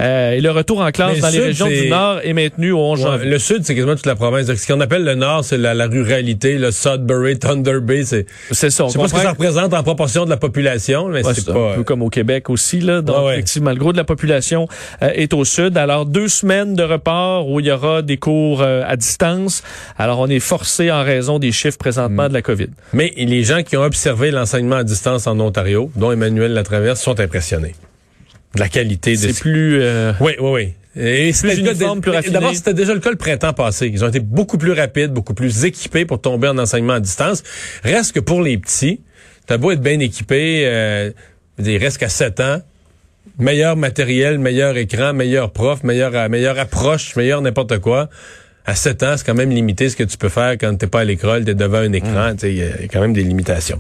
et 0.00 0.40
le 0.40 0.50
retour 0.50 0.80
en 0.80 0.90
classe 0.90 1.16
Mais 1.16 1.20
dans 1.20 1.28
le 1.28 1.32
les 1.32 1.38
sud, 1.38 1.46
régions 1.46 1.66
du 1.68 1.88
nord 1.88 2.20
est 2.22 2.32
maintenu 2.32 2.72
au 2.72 2.78
11 2.78 2.98
Ouais, 3.04 3.10
janvier. 3.10 3.30
le 3.30 3.38
sud, 3.38 3.64
c'est 3.64 3.74
quasiment 3.74 3.94
toute 3.94 4.06
la 4.06 4.14
province. 4.14 4.52
Ce 4.54 4.66
qu'on 4.66 4.80
appelle 4.80 5.04
le 5.04 5.14
nord, 5.14 5.44
c'est 5.44 5.58
la, 5.58 5.74
la 5.74 5.86
ruralité, 5.86 6.58
le 6.58 6.70
Sudbury, 6.70 7.38
Thunder 7.38 7.80
Bay. 7.80 8.04
C'est, 8.04 8.26
C'est 8.50 8.70
ça. 8.70 8.84
on 8.84 8.88
je 8.88 8.92
sais 8.92 8.98
pas 8.98 9.08
ce 9.08 9.14
que 9.14 9.20
ça 9.20 9.30
représente 9.30 9.74
en 9.74 9.82
proportion 9.82 10.13
de 10.24 10.30
la 10.30 10.36
population, 10.36 11.08
mais 11.08 11.24
Ouais, 11.26 11.34
c'est 11.34 11.44
pas. 11.46 11.72
un 11.72 11.74
peu 11.74 11.82
comme 11.82 12.02
au 12.02 12.10
Québec 12.10 12.48
aussi 12.50 12.78
là. 12.80 13.02
Donc 13.02 13.16
Ouais, 13.18 13.24
ouais. 13.24 13.32
effectivement, 13.34 13.70
le 13.70 13.76
gros 13.76 13.90
de 13.92 13.96
la 13.96 14.04
population 14.04 14.68
euh, 15.02 15.10
est 15.14 15.34
au 15.34 15.44
sud. 15.44 15.76
Alors 15.76 16.06
deux 16.06 16.28
semaines 16.28 16.74
de 16.74 16.84
report 16.84 17.48
où 17.50 17.58
il 17.58 17.66
y 17.66 17.72
aura 17.72 18.02
des 18.02 18.16
cours 18.16 18.62
euh, 18.62 18.82
à 18.86 18.96
distance. 18.96 19.62
Alors 19.98 20.20
on 20.20 20.28
est 20.28 20.38
forcé 20.38 20.92
en 20.92 21.02
raison 21.02 21.40
des 21.40 21.50
chiffres 21.50 21.78
présentement 21.78 22.28
de 22.28 22.34
la 22.34 22.42
COVID. 22.42 22.68
Mais 22.92 23.12
les 23.16 23.42
gens 23.42 23.62
qui 23.64 23.76
ont 23.76 23.82
observé 23.82 24.30
l'enseignement 24.30 24.76
à 24.76 24.84
distance 24.84 25.26
en 25.26 25.40
Ontario, 25.40 25.90
dont 25.96 26.12
Emmanuel 26.12 26.52
Latraverse, 26.52 27.00
sont 27.00 27.18
impressionnés. 27.18 27.74
De 28.54 28.60
la 28.60 28.68
qualité 28.68 29.10
des... 29.16 29.32
C'est 29.32 29.40
plus 29.40 29.80
euh, 29.82 30.12
Oui, 30.20 30.32
oui, 30.40 30.50
oui. 30.52 30.68
Et 30.96 31.32
c'était. 31.32 31.60
D'abord, 32.30 32.54
c'était 32.54 32.72
déjà 32.72 32.94
le 32.94 33.00
cas 33.00 33.10
le 33.10 33.16
printemps 33.16 33.52
passé. 33.52 33.90
Ils 33.92 34.04
ont 34.04 34.08
été 34.08 34.20
beaucoup 34.20 34.58
plus 34.58 34.70
rapides, 34.70 35.10
beaucoup 35.12 35.34
plus 35.34 35.64
équipés 35.64 36.04
pour 36.04 36.20
tomber 36.20 36.46
en 36.46 36.56
enseignement 36.56 36.92
à 36.92 37.00
distance. 37.00 37.42
Reste 37.82 38.12
que 38.12 38.20
pour 38.20 38.40
les 38.42 38.58
petits, 38.58 39.00
t'as 39.46 39.56
beau 39.58 39.70
être 39.72 39.80
bien 39.80 39.98
équipé, 40.00 40.64
euh, 40.66 41.10
il 41.58 41.76
reste 41.78 41.98
qu'à 41.98 42.08
7 42.08 42.40
ans, 42.40 42.62
meilleur 43.38 43.76
matériel, 43.76 44.38
meilleur 44.38 44.76
écran, 44.76 45.12
meilleur 45.12 45.50
prof, 45.50 45.82
meilleure, 45.82 46.28
meilleure 46.28 46.58
approche, 46.58 47.16
meilleur 47.16 47.42
n'importe 47.42 47.78
quoi. 47.78 48.08
à 48.66 48.74
7 48.74 49.02
ans, 49.02 49.14
c'est 49.16 49.26
quand 49.26 49.34
même 49.34 49.50
limité 49.50 49.90
ce 49.90 49.96
que 49.96 50.04
tu 50.04 50.16
peux 50.16 50.30
faire 50.30 50.52
quand 50.52 50.74
t'es 50.76 50.86
pas 50.86 51.00
à 51.00 51.04
l'école, 51.04 51.44
t'es 51.44 51.54
devant 51.54 51.78
un 51.78 51.92
écran. 51.92 52.32
Mm. 52.32 52.36
Il 52.44 52.54
y, 52.54 52.62
a 52.62 52.88
quand 52.90 53.00
même 53.00 53.12
des 53.12 53.22
limitations. 53.22 53.78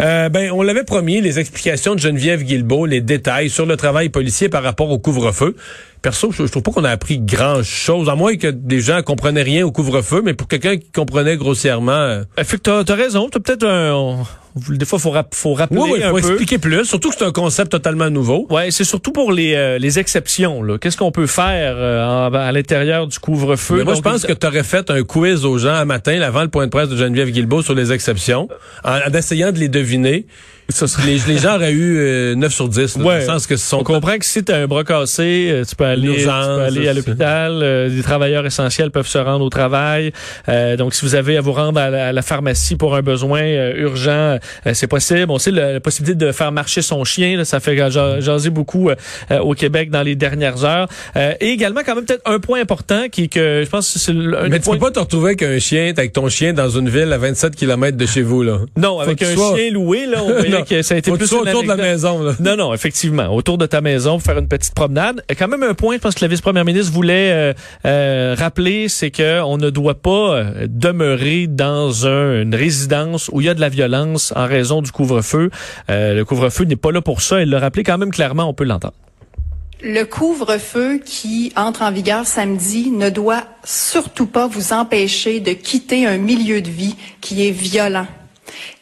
Euh, 0.00 0.28
ben, 0.28 0.50
on 0.52 0.62
l'avait 0.62 0.84
promis, 0.84 1.22
les 1.22 1.38
explications 1.38 1.94
de 1.94 2.00
Geneviève 2.00 2.42
Guilbeault, 2.42 2.84
les 2.84 3.00
détails 3.00 3.48
sur 3.48 3.64
le 3.64 3.76
travail 3.76 4.10
policier 4.10 4.50
par 4.50 4.62
rapport 4.62 4.90
au 4.90 4.98
couvre-feu. 4.98 5.56
Perso, 6.02 6.32
je, 6.32 6.44
je 6.44 6.50
trouve 6.50 6.62
pas 6.62 6.72
qu'on 6.72 6.84
a 6.84 6.90
appris 6.90 7.18
grand 7.18 7.62
chose, 7.62 8.10
à 8.10 8.14
moins 8.14 8.36
que 8.36 8.48
des 8.48 8.80
gens 8.80 9.02
comprenaient 9.02 9.42
rien 9.42 9.64
au 9.64 9.72
couvre-feu, 9.72 10.20
mais 10.22 10.34
pour 10.34 10.48
quelqu'un 10.48 10.76
qui 10.76 10.90
comprenait 10.90 11.38
grossièrement... 11.38 11.92
euh, 11.92 12.24
Euh, 12.38 12.44
fait 12.44 12.58
que 12.58 12.82
t'as, 12.82 12.94
raison. 12.94 13.30
T'as 13.30 13.40
peut-être 13.40 13.66
un, 13.66 14.22
des 14.70 14.84
fois, 14.86 14.98
faut, 14.98 15.10
rap- 15.10 15.34
faut 15.34 15.54
rappeler 15.54 15.80
oui, 15.80 15.90
oui, 15.94 16.02
un 16.02 16.08
faut 16.10 16.14
peu. 16.20 16.28
expliquer 16.28 16.58
plus, 16.58 16.84
surtout 16.84 17.10
que 17.10 17.16
c'est 17.18 17.24
un 17.24 17.32
concept 17.32 17.72
totalement 17.72 18.08
nouveau. 18.10 18.46
Ouais, 18.50 18.70
c'est 18.70 18.84
surtout 18.84 19.12
pour 19.12 19.30
les, 19.32 19.54
euh, 19.54 19.78
les 19.78 19.98
exceptions. 19.98 20.62
Qu'est-ce 20.80 20.96
qu'on 20.96 21.10
peut 21.12 21.26
faire 21.26 21.74
euh, 21.76 22.30
à 22.32 22.52
l'intérieur 22.52 23.06
du 23.06 23.18
couvre-feu? 23.18 23.84
Moi, 23.84 23.94
je 23.94 24.00
pense 24.00 24.24
que 24.24 24.32
tu 24.32 24.46
aurais 24.46 24.62
fait 24.64 24.90
un 24.90 25.02
quiz 25.02 25.44
aux 25.44 25.58
gens 25.58 25.74
un 25.74 25.84
matin, 25.84 26.20
avant 26.22 26.42
le 26.42 26.48
point 26.48 26.64
de 26.66 26.70
presse 26.70 26.88
de 26.88 26.96
Geneviève 26.96 27.30
Guilbeault 27.30 27.62
sur 27.62 27.74
les 27.74 27.92
exceptions, 27.92 28.48
en, 28.84 28.98
en 29.08 29.12
essayant 29.14 29.52
de 29.52 29.58
les 29.58 29.68
deviner. 29.68 30.26
Ça 30.68 30.86
serait- 30.88 31.06
Les, 31.06 31.18
les 31.28 31.38
gens 31.38 31.54
auraient 31.56 31.72
eu 31.72 31.98
euh, 31.98 32.34
9 32.34 32.52
sur 32.52 32.68
10, 32.68 32.98
là, 32.98 33.04
Ouais. 33.04 33.12
dans 33.14 33.18
le 33.20 33.38
sens 33.38 33.46
que 33.46 33.56
ce 33.56 33.66
sont 33.68 33.78
On 33.78 33.84
comprend 33.84 34.18
que 34.18 34.24
si 34.24 34.42
tu 34.44 34.52
as 34.52 34.56
un 34.56 34.66
bras 34.66 34.84
cassé, 34.84 35.48
euh, 35.50 35.64
tu 35.64 35.76
peux 35.76 35.84
aller, 35.84 36.16
tu 36.16 36.24
peux 36.24 36.30
aller 36.30 36.88
à 36.88 36.92
l'hôpital. 36.92 37.60
euh, 37.62 37.88
des 37.88 38.02
travailleurs 38.02 38.44
essentiels 38.46 38.90
peuvent 38.90 39.06
se 39.06 39.18
rendre 39.18 39.44
au 39.44 39.48
travail. 39.50 40.12
Euh, 40.48 40.76
donc, 40.76 40.94
si 40.94 41.04
vous 41.04 41.14
avez 41.14 41.36
à 41.36 41.40
vous 41.40 41.52
rendre 41.52 41.78
à 41.80 41.90
la, 41.90 42.08
à 42.08 42.12
la 42.12 42.22
pharmacie 42.22 42.76
pour 42.76 42.94
un 42.96 43.02
besoin 43.02 43.40
euh, 43.42 43.74
urgent, 43.76 44.10
euh, 44.66 44.72
c'est 44.74 44.86
possible. 44.86 45.26
On 45.28 45.38
sait 45.38 45.50
la 45.52 45.80
possibilité 45.80 46.16
de 46.26 46.32
faire 46.32 46.52
marcher 46.52 46.82
son 46.82 47.04
chien. 47.04 47.36
là, 47.36 47.44
ça 47.44 47.60
fait 47.60 47.76
ja- 47.90 48.20
jaser 48.20 48.50
beaucoup 48.50 48.90
au 49.40 49.54
Québec 49.54 49.90
dans 49.90 50.02
les 50.02 50.16
dernières 50.16 50.64
heures. 50.64 50.88
Euh, 51.16 51.32
et 51.40 51.48
également, 51.50 51.80
quand 51.84 51.94
même, 51.94 52.04
peut-être 52.04 52.22
un 52.28 52.38
point 52.40 52.60
important 52.60 53.04
qui 53.10 53.24
est 53.24 53.28
que 53.28 53.62
je 53.64 53.68
pense 53.70 53.92
que 53.92 53.98
c'est 53.98 54.12
un 54.12 54.14
Mais 54.48 54.58
tu 54.58 54.70
peux 54.70 54.76
points- 54.76 54.78
pas 54.78 54.90
te 54.90 54.98
retrouver 54.98 55.26
avec 55.30 55.42
un 55.42 55.58
chien, 55.58 55.92
avec 55.96 56.12
ton 56.12 56.28
chien 56.28 56.52
dans 56.52 56.68
une 56.70 56.88
ville 56.88 57.12
à 57.12 57.18
27 57.18 57.54
km 57.56 57.96
de 57.96 58.06
chez 58.06 58.22
vous, 58.22 58.42
là. 58.42 58.58
Non, 58.76 59.00
avec 59.00 59.22
un 59.22 59.34
chien 59.34 59.70
loué, 59.72 60.06
là, 60.06 60.18
on 60.24 60.42
Non. 60.58 60.64
que 60.64 60.82
ça 60.82 60.94
a 60.94 60.98
été 60.98 61.10
Faut 61.10 61.16
plus 61.16 61.32
autour 61.32 61.62
de 61.62 61.68
la 61.68 61.76
maison, 61.76 62.22
là. 62.22 62.32
Non, 62.40 62.56
non, 62.56 62.74
effectivement. 62.74 63.34
Autour 63.34 63.58
de 63.58 63.66
ta 63.66 63.80
maison 63.80 64.12
pour 64.18 64.22
faire 64.22 64.38
une 64.38 64.48
petite 64.48 64.74
promenade. 64.74 65.22
Quand 65.38 65.48
même 65.48 65.62
un 65.62 65.74
point, 65.74 65.94
je 65.96 66.00
pense 66.00 66.14
que 66.14 66.24
la 66.24 66.28
vice-première 66.28 66.64
ministre 66.64 66.92
voulait 66.92 67.32
euh, 67.32 67.52
euh, 67.86 68.34
rappeler, 68.38 68.88
c'est 68.88 69.10
que 69.10 69.40
on 69.42 69.56
ne 69.58 69.70
doit 69.70 70.00
pas 70.00 70.36
euh, 70.36 70.66
demeurer 70.68 71.46
dans 71.46 72.06
un- 72.06 72.42
une 72.42 72.54
résidence 72.54 73.30
où 73.32 73.40
il 73.40 73.46
y 73.46 73.48
a 73.48 73.54
de 73.54 73.60
la 73.60 73.68
violence 73.68 74.32
en 74.36 74.46
raison 74.46 74.82
du 74.82 74.90
couvre-feu. 74.92 75.50
Euh, 75.90 76.14
le 76.14 76.24
couvre-feu 76.24 76.64
n'est 76.64 76.76
pas 76.76 76.92
là 76.92 77.00
pour 77.00 77.20
ça. 77.22 77.40
Il 77.42 77.50
l'a 77.50 77.58
rappelé 77.60 77.82
quand 77.84 77.98
même 77.98 78.10
clairement, 78.10 78.48
on 78.48 78.54
peut 78.54 78.64
l'entendre. 78.64 78.94
Le 79.82 80.04
couvre-feu 80.04 81.00
qui 81.04 81.52
entre 81.54 81.82
en 81.82 81.90
vigueur 81.92 82.26
samedi 82.26 82.90
ne 82.90 83.10
doit 83.10 83.44
surtout 83.62 84.26
pas 84.26 84.46
vous 84.48 84.72
empêcher 84.72 85.38
de 85.40 85.52
quitter 85.52 86.06
un 86.06 86.16
milieu 86.16 86.62
de 86.62 86.70
vie 86.70 86.96
qui 87.20 87.46
est 87.46 87.50
violent 87.50 88.06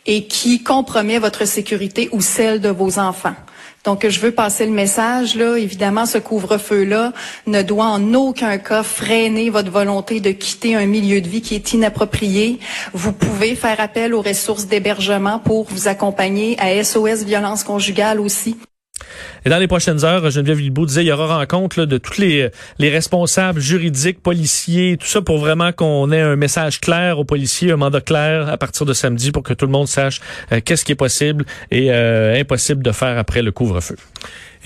et 0.06 0.26
qui 0.26 0.62
compromet 0.62 1.18
votre 1.18 1.46
sécurité 1.46 2.08
ou 2.12 2.20
celle 2.20 2.60
de 2.60 2.68
vos 2.68 2.98
enfants. 2.98 3.34
Donc, 3.84 4.08
je 4.08 4.18
veux 4.18 4.30
passer 4.30 4.64
le 4.64 4.72
message, 4.72 5.36
là. 5.36 5.58
Évidemment, 5.58 6.06
ce 6.06 6.16
couvre-feu-là 6.16 7.12
ne 7.46 7.60
doit 7.60 7.84
en 7.84 8.14
aucun 8.14 8.56
cas 8.56 8.82
freiner 8.82 9.50
votre 9.50 9.70
volonté 9.70 10.20
de 10.20 10.30
quitter 10.30 10.74
un 10.74 10.86
milieu 10.86 11.20
de 11.20 11.28
vie 11.28 11.42
qui 11.42 11.54
est 11.54 11.74
inapproprié. 11.74 12.60
Vous 12.94 13.12
pouvez 13.12 13.54
faire 13.54 13.80
appel 13.80 14.14
aux 14.14 14.22
ressources 14.22 14.66
d'hébergement 14.66 15.38
pour 15.38 15.64
vous 15.64 15.86
accompagner 15.86 16.56
à 16.58 16.82
SOS 16.82 17.24
Violence 17.24 17.62
Conjugale 17.62 18.20
aussi. 18.20 18.56
Et 19.44 19.50
dans 19.50 19.58
les 19.58 19.66
prochaines 19.66 20.04
heures, 20.04 20.30
Geneviève 20.30 20.58
Guilbeault 20.58 20.86
disait 20.86 21.04
il 21.04 21.08
y 21.08 21.12
aura 21.12 21.38
rencontre 21.38 21.78
là, 21.78 21.86
de 21.86 21.98
tous 21.98 22.20
les, 22.20 22.48
les 22.78 22.90
responsables 22.90 23.60
juridiques, 23.60 24.22
policiers, 24.22 24.96
tout 24.98 25.06
ça 25.06 25.20
pour 25.20 25.38
vraiment 25.38 25.72
qu'on 25.72 26.10
ait 26.12 26.20
un 26.20 26.36
message 26.36 26.80
clair 26.80 27.18
aux 27.18 27.24
policiers, 27.24 27.72
un 27.72 27.76
mandat 27.76 28.00
clair 28.00 28.48
à 28.48 28.56
partir 28.56 28.86
de 28.86 28.92
samedi 28.92 29.32
pour 29.32 29.42
que 29.42 29.52
tout 29.52 29.66
le 29.66 29.72
monde 29.72 29.88
sache 29.88 30.20
euh, 30.52 30.60
qu'est-ce 30.64 30.84
qui 30.84 30.92
est 30.92 30.96
possible 30.96 31.44
et 31.70 31.92
euh, 31.92 32.40
impossible 32.40 32.82
de 32.82 32.92
faire 32.92 33.18
après 33.18 33.42
le 33.42 33.52
couvre-feu. 33.52 33.96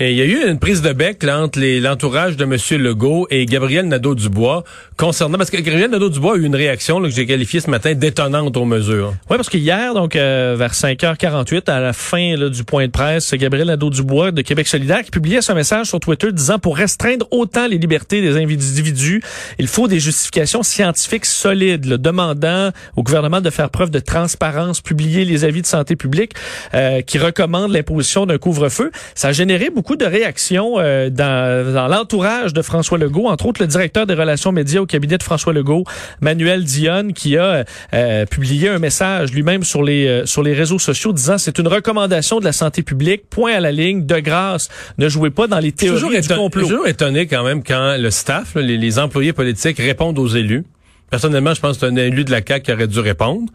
Et 0.01 0.11
il 0.11 0.17
y 0.17 0.21
a 0.21 0.25
eu 0.25 0.49
une 0.49 0.59
prise 0.59 0.81
de 0.81 0.93
bec 0.93 1.23
là, 1.23 1.41
entre 1.41 1.59
l'entourage 1.59 2.37
de 2.37 2.45
M. 2.45 2.55
Legault 2.81 3.27
et 3.29 3.45
Gabriel 3.45 3.85
Nadeau-Dubois 3.85 4.63
concernant... 4.95 5.37
Parce 5.37 5.49
que 5.49 5.57
Gabriel 5.57 5.91
Nadeau-Dubois 5.91 6.35
a 6.35 6.37
eu 6.37 6.45
une 6.45 6.55
réaction 6.55 7.01
là, 7.01 7.09
que 7.09 7.15
j'ai 7.15 7.25
qualifiée 7.25 7.59
ce 7.59 7.69
matin 7.69 7.93
d'étonnante 7.93 8.55
aux 8.55 8.63
mesures. 8.63 9.13
Oui, 9.29 9.35
parce 9.35 9.49
que 9.49 9.57
hier, 9.57 9.93
donc 9.93 10.15
euh, 10.15 10.55
vers 10.57 10.71
5h48, 10.71 11.69
à 11.69 11.81
la 11.81 11.91
fin 11.91 12.37
là, 12.37 12.47
du 12.47 12.63
point 12.63 12.85
de 12.85 12.91
presse, 12.91 13.33
Gabriel 13.33 13.67
Nadeau-Dubois 13.67 14.31
de 14.31 14.41
Québec 14.41 14.69
solidaire 14.69 15.03
qui 15.03 15.11
publiait 15.11 15.41
ce 15.41 15.51
message 15.51 15.87
sur 15.87 15.99
Twitter 15.99 16.31
disant 16.31 16.59
pour 16.59 16.77
restreindre 16.77 17.27
autant 17.31 17.67
les 17.67 17.77
libertés 17.77 18.21
des 18.21 18.37
individus, 18.37 19.21
il 19.57 19.67
faut 19.67 19.89
des 19.89 19.99
justifications 19.99 20.63
scientifiques 20.63 21.25
solides, 21.25 21.83
là, 21.83 21.97
demandant 21.97 22.71
au 22.95 23.03
gouvernement 23.03 23.41
de 23.41 23.49
faire 23.49 23.69
preuve 23.69 23.89
de 23.89 23.99
transparence, 23.99 24.79
publier 24.79 25.25
les 25.25 25.43
avis 25.43 25.61
de 25.61 25.67
santé 25.67 25.97
publique 25.97 26.35
euh, 26.73 27.01
qui 27.01 27.17
recommandent 27.17 27.73
l'imposition 27.73 28.25
d'un 28.25 28.37
couvre-feu. 28.37 28.91
Ça 29.13 29.27
a 29.27 29.31
généré 29.33 29.69
beaucoup 29.69 29.88
de 29.95 30.05
réactions 30.05 30.75
euh, 30.79 31.09
dans, 31.09 31.73
dans 31.73 31.87
l'entourage 31.87 32.53
de 32.53 32.61
François 32.61 32.97
Legault, 32.97 33.27
entre 33.27 33.45
autres 33.45 33.61
le 33.61 33.67
directeur 33.67 34.05
des 34.07 34.13
relations 34.13 34.51
médias 34.51 34.81
au 34.81 34.85
cabinet 34.85 35.17
de 35.17 35.23
François 35.23 35.53
Legault, 35.53 35.83
Manuel 36.21 36.63
Dionne, 36.63 37.13
qui 37.13 37.37
a 37.37 37.63
euh, 37.93 38.25
publié 38.25 38.69
un 38.69 38.79
message 38.79 39.31
lui-même 39.33 39.63
sur 39.63 39.83
les 39.83 40.07
euh, 40.07 40.25
sur 40.25 40.43
les 40.43 40.53
réseaux 40.53 40.79
sociaux 40.79 41.13
disant 41.13 41.37
c'est 41.37 41.57
une 41.59 41.67
recommandation 41.67 42.39
de 42.39 42.45
la 42.45 42.51
santé 42.53 42.83
publique, 42.83 43.29
point 43.29 43.53
à 43.53 43.59
la 43.59 43.71
ligne, 43.71 44.05
de 44.05 44.19
grâce, 44.19 44.69
ne 44.97 45.09
jouez 45.09 45.29
pas 45.29 45.47
dans 45.47 45.59
les 45.59 45.73
suis 45.75 45.87
toujours, 45.87 46.09
théories 46.09 46.21
du 46.21 46.27
éton- 46.27 46.35
complot. 46.37 46.61
toujours 46.63 46.87
étonné 46.87 47.27
quand 47.27 47.43
même 47.43 47.63
quand 47.63 47.95
le 47.97 48.11
staff, 48.11 48.55
là, 48.55 48.61
les, 48.61 48.77
les 48.77 48.99
employés 48.99 49.33
politiques 49.33 49.77
répondent 49.77 50.19
aux 50.19 50.27
élus. 50.27 50.63
Personnellement, 51.09 51.53
je 51.55 51.59
pense 51.61 51.77
que 51.77 51.87
c'est 51.87 51.91
un 51.91 51.95
élu 51.95 52.23
de 52.23 52.31
la 52.31 52.41
CAQ 52.47 52.63
qui 52.65 52.71
aurait 52.71 52.87
dû 52.87 52.99
répondre. 52.99 53.51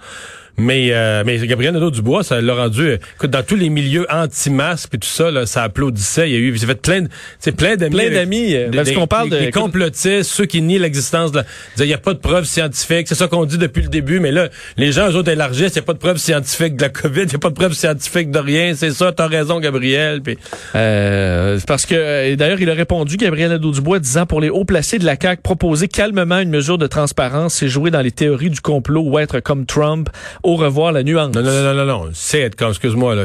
Mais, 0.56 0.88
euh, 0.92 1.22
mais 1.26 1.38
Gabriel 1.46 1.74
Nadeau-Dubois, 1.74 2.22
ça 2.22 2.40
l'a 2.40 2.54
rendu... 2.54 2.82
euh, 2.82 2.96
Écoute, 3.16 3.30
dans 3.30 3.42
tous 3.42 3.56
les 3.56 3.70
milieux 3.70 4.06
anti-masques 4.10 4.94
et 4.94 4.98
tout 4.98 5.08
ça, 5.08 5.30
là, 5.30 5.46
ça 5.46 5.62
applaudissait. 5.64 6.30
Il 6.30 6.32
y 6.32 6.36
a 6.36 6.38
eu... 6.38 6.52
Il 6.52 6.58
s'est 6.58 6.66
fait 6.66 6.74
plein, 6.80 7.02
de- 7.02 7.08
c'est 7.40 7.52
plein 7.56 7.76
d'amis. 7.76 7.94
Plein 7.96 8.04
avec- 8.06 8.14
d'amis, 8.14 8.54
euh, 8.54 8.70
parce 8.72 8.92
qu'on 8.92 9.06
parle 9.06 9.30
des- 9.30 9.36
de- 9.40 9.44
des 9.46 9.50
complotistes, 9.50 10.30
ceux 10.30 10.46
qui 10.46 10.62
nient 10.62 10.78
l'existence 10.78 11.32
de... 11.32 11.42
Il 11.78 11.86
n'y 11.86 11.92
a 11.92 11.98
pas 11.98 12.14
de 12.14 12.18
preuves 12.18 12.44
scientifiques. 12.44 13.08
C'est 13.08 13.14
ça 13.14 13.26
qu'on 13.26 13.44
dit 13.46 13.58
depuis 13.58 13.82
le 13.82 13.88
début. 13.88 14.20
Mais 14.20 14.30
là, 14.32 14.48
les 14.76 14.92
gens, 14.92 15.10
eux 15.10 15.16
autres, 15.16 15.30
élargissent. 15.30 15.72
Il 15.72 15.78
n'y 15.78 15.78
a 15.80 15.82
pas 15.82 15.92
de 15.94 15.98
preuves 15.98 16.18
scientifiques 16.18 16.76
de 16.76 16.82
la 16.82 16.88
COVID. 16.88 17.22
Il 17.22 17.28
n'y 17.28 17.34
a 17.34 17.38
pas 17.38 17.50
de 17.50 17.54
preuves 17.54 17.72
scientifiques 17.74 18.30
de 18.30 18.38
rien. 18.38 18.74
C'est 18.76 18.90
ça, 18.92 19.10
t'as 19.12 19.26
raison, 19.26 19.58
Gabriel. 19.60 20.20
Puis, 20.22 20.38
Euh, 20.76 21.58
parce 21.66 21.86
que 21.86 21.94
euh, 21.96 22.36
d'ailleurs 22.36 22.60
il 22.60 22.68
a 22.68 22.74
répondu 22.74 23.16
Gabriel 23.16 23.50
Nadeau-Dubois 23.50 23.98
disant 24.00 24.26
pour 24.26 24.40
les 24.40 24.50
hauts 24.50 24.64
placés 24.64 24.98
de 24.98 25.04
la 25.04 25.16
CAQ 25.20 25.40
proposer 25.42 25.88
calmement 25.88 26.38
une 26.40 26.50
mesure 26.50 26.78
de 26.78 26.86
transparence 26.86 27.54
c'est 27.54 27.68
jouer 27.68 27.90
dans 27.90 28.00
les 28.00 28.10
théories 28.10 28.50
du 28.50 28.60
complot 28.60 29.02
ou 29.04 29.18
être 29.18 29.40
comme 29.40 29.66
Trump 29.66 30.10
au 30.44 30.56
revoir 30.56 30.92
la 30.92 31.02
nuance. 31.02 31.34
Non, 31.34 31.42
non, 31.42 31.62
non, 31.62 31.74
non, 31.74 31.84
non. 31.86 32.10
C'est 32.12 32.40
être 32.40 32.62
excuse-moi, 32.68 33.14
là. 33.14 33.24